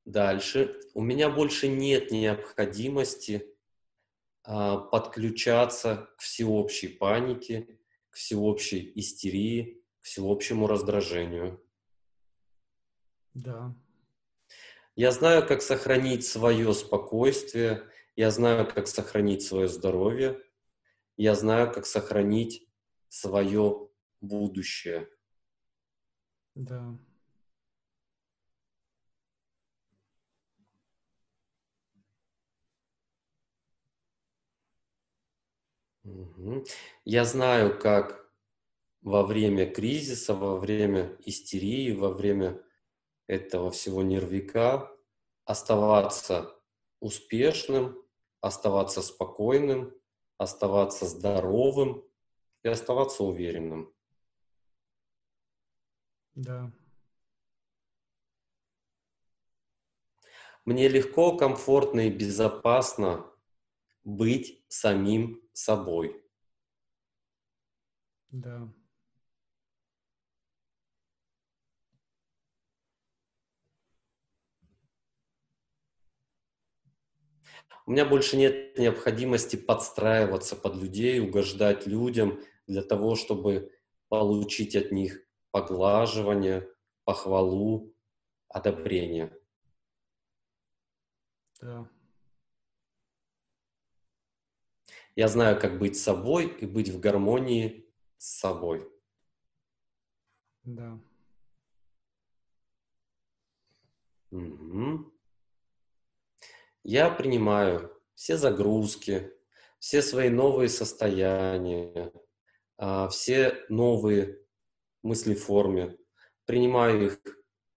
[0.05, 0.79] Дальше.
[0.93, 3.55] У меня больше нет необходимости
[4.43, 7.79] а, подключаться к всеобщей панике,
[8.09, 11.63] к всеобщей истерии, к всеобщему раздражению.
[13.33, 13.75] Да.
[14.95, 20.41] Я знаю, как сохранить свое спокойствие, я знаю, как сохранить свое здоровье,
[21.15, 22.67] я знаю, как сохранить
[23.07, 23.89] свое
[24.19, 25.07] будущее.
[26.55, 26.97] Да.
[37.05, 38.29] Я знаю, как
[39.01, 42.61] во время кризиса, во время истерии, во время
[43.27, 44.91] этого всего нервика
[45.45, 46.55] оставаться
[46.99, 48.03] успешным,
[48.41, 49.93] оставаться спокойным,
[50.37, 52.03] оставаться здоровым
[52.63, 53.93] и оставаться уверенным.
[56.35, 56.71] Да.
[60.65, 63.30] Мне легко, комфортно и безопасно
[64.03, 66.21] быть самим собой.
[68.31, 68.71] Да.
[77.85, 83.71] У меня больше нет необходимости подстраиваться под людей, угождать людям для того, чтобы
[84.07, 85.19] получить от них
[85.51, 86.69] поглаживание,
[87.03, 87.93] похвалу,
[88.47, 89.37] одобрение.
[91.59, 91.89] Да.
[95.15, 97.85] Я знаю, как быть собой и быть в гармонии
[98.17, 98.87] с собой.
[100.63, 100.99] Да.
[104.31, 105.11] Угу.
[106.83, 109.31] Я принимаю все загрузки,
[109.79, 112.13] все свои новые состояния,
[112.77, 114.39] а, все новые
[115.03, 115.97] мысли в форме.
[116.45, 117.21] Принимаю их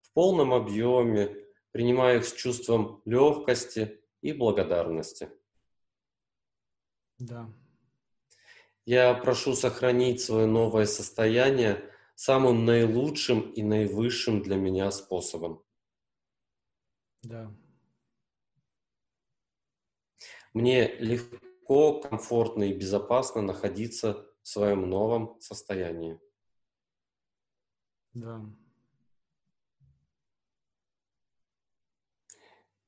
[0.01, 1.37] в полном объеме,
[1.73, 5.31] принимаю их с чувством легкости и благодарности.
[7.25, 7.51] Да.
[8.85, 15.65] Я прошу сохранить свое новое состояние самым наилучшим и наивысшим для меня способом.
[17.23, 17.51] Да.
[20.53, 26.21] Мне легко, комфортно и безопасно находиться в своем новом состоянии.
[28.13, 28.45] Да.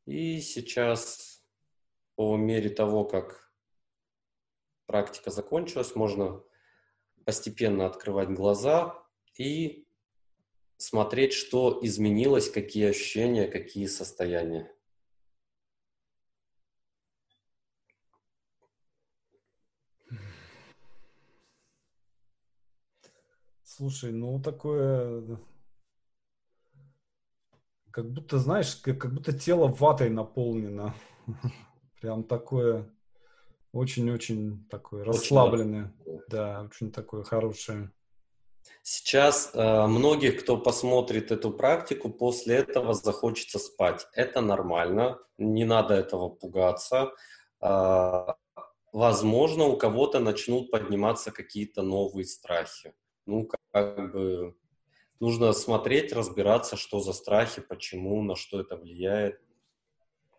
[0.05, 1.43] И сейчас,
[2.17, 3.46] по мере того, как
[4.87, 6.43] практика закончилась, можно
[7.25, 9.03] постепенно открывать глаза
[9.37, 9.87] и
[10.77, 14.73] смотреть, что изменилось, какие ощущения, какие состояния.
[23.63, 25.39] Слушай, ну такое,
[27.91, 30.95] как будто, знаешь, как, будто тело ватой наполнено.
[32.01, 32.91] Прям такое
[33.73, 35.91] очень-очень такой расслабленный,
[36.29, 37.91] да, очень такой хороший.
[38.83, 44.07] Сейчас э, многих, кто посмотрит эту практику, после этого захочется спать.
[44.13, 47.13] Это нормально, не надо этого пугаться.
[47.61, 48.27] Э,
[48.93, 52.95] возможно, у кого-то начнут подниматься какие-то новые страхи.
[53.27, 54.57] Ну, как бы
[55.21, 59.41] нужно смотреть, разбираться, что за страхи, почему, на что это влияет.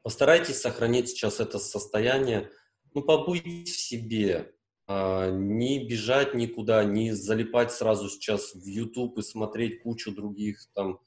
[0.03, 2.49] Постарайтесь сохранить сейчас это состояние
[2.93, 4.53] ну, побыть в себе,
[4.87, 10.99] а, не бежать никуда, не залипать сразу сейчас в YouTube и смотреть кучу других там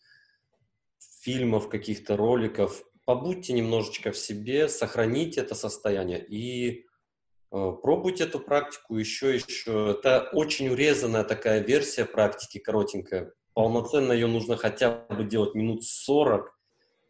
[1.23, 2.83] фильмов, каких-то роликов.
[3.07, 6.85] Побудьте немножечко в себе, сохраните это состояние и
[7.53, 9.97] э, пробуйте эту практику еще еще.
[9.99, 13.33] Это очень урезанная такая версия практики, коротенькая.
[13.55, 16.55] Полноценно ее нужно хотя бы делать минут 40.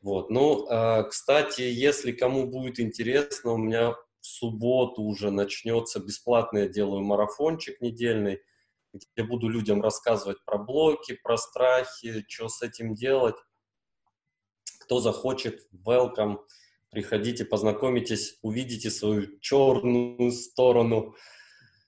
[0.02, 0.30] Вот.
[0.30, 6.68] Ну, э, кстати, если кому будет интересно, у меня в субботу уже начнется бесплатно, я
[6.68, 8.40] делаю марафончик недельный.
[8.92, 13.36] где буду людям рассказывать про блоки, про страхи, что с этим делать.
[14.80, 16.38] Кто захочет, welcome,
[16.90, 21.14] приходите, познакомитесь, увидите свою черную сторону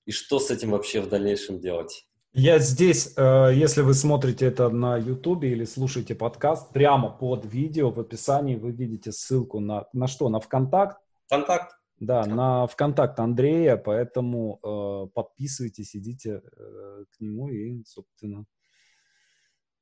[0.07, 2.07] и что с этим вообще в дальнейшем делать.
[2.35, 7.91] Я здесь, э, если вы смотрите это на YouTube или слушаете подкаст, прямо под видео
[7.91, 10.31] в описании вы видите ссылку на, на что?
[10.31, 10.97] На ВКонтакт?
[11.27, 11.75] ВКонтакт.
[12.03, 18.45] Да, на ВКонтакт Андрея, поэтому э, подписывайтесь, идите э, к нему и, собственно...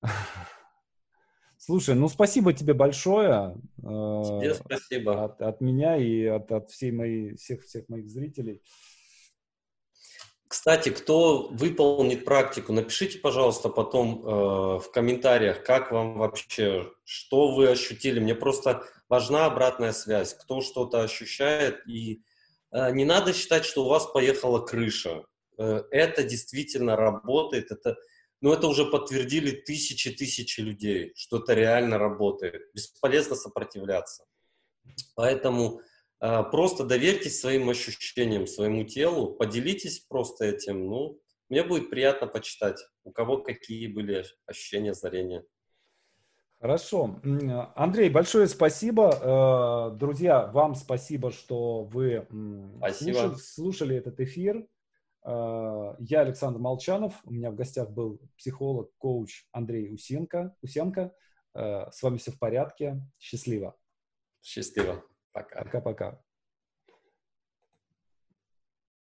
[1.56, 3.56] Слушай, ну спасибо тебе большое.
[3.78, 5.24] Э, тебе спасибо.
[5.24, 8.60] От, от меня и от, от всей моей, всех, всех моих зрителей.
[10.50, 17.68] Кстати, кто выполнит практику, напишите, пожалуйста, потом э, в комментариях, как вам вообще, что вы
[17.68, 18.18] ощутили.
[18.18, 21.86] Мне просто важна обратная связь, кто что-то ощущает.
[21.86, 22.24] И
[22.72, 25.22] э, не надо считать, что у вас поехала крыша.
[25.56, 27.70] Э, это действительно работает.
[27.70, 27.96] Это,
[28.40, 32.74] ну, это уже подтвердили тысячи-тысячи людей, что это реально работает.
[32.74, 34.24] Бесполезно сопротивляться.
[35.14, 35.80] Поэтому
[36.20, 40.86] просто доверьтесь своим ощущениям, своему телу, поделитесь просто этим.
[40.86, 45.44] Ну, мне будет приятно почитать, у кого какие были ощущения, озарения.
[46.60, 47.18] Хорошо.
[47.74, 49.90] Андрей, большое спасибо.
[49.92, 52.26] Э, друзья, вам спасибо, что вы
[52.76, 53.14] спасибо.
[53.14, 54.68] Слушали, слушали этот эфир.
[55.24, 57.14] Э, я Александр Молчанов.
[57.24, 60.54] У меня в гостях был психолог, коуч Андрей Усенко.
[60.60, 61.14] Усенко.
[61.54, 63.00] Э, с вами все в порядке.
[63.18, 63.74] Счастливо.
[64.42, 65.02] Счастливо.
[65.32, 65.62] Пока.
[65.64, 66.18] Пока-пока.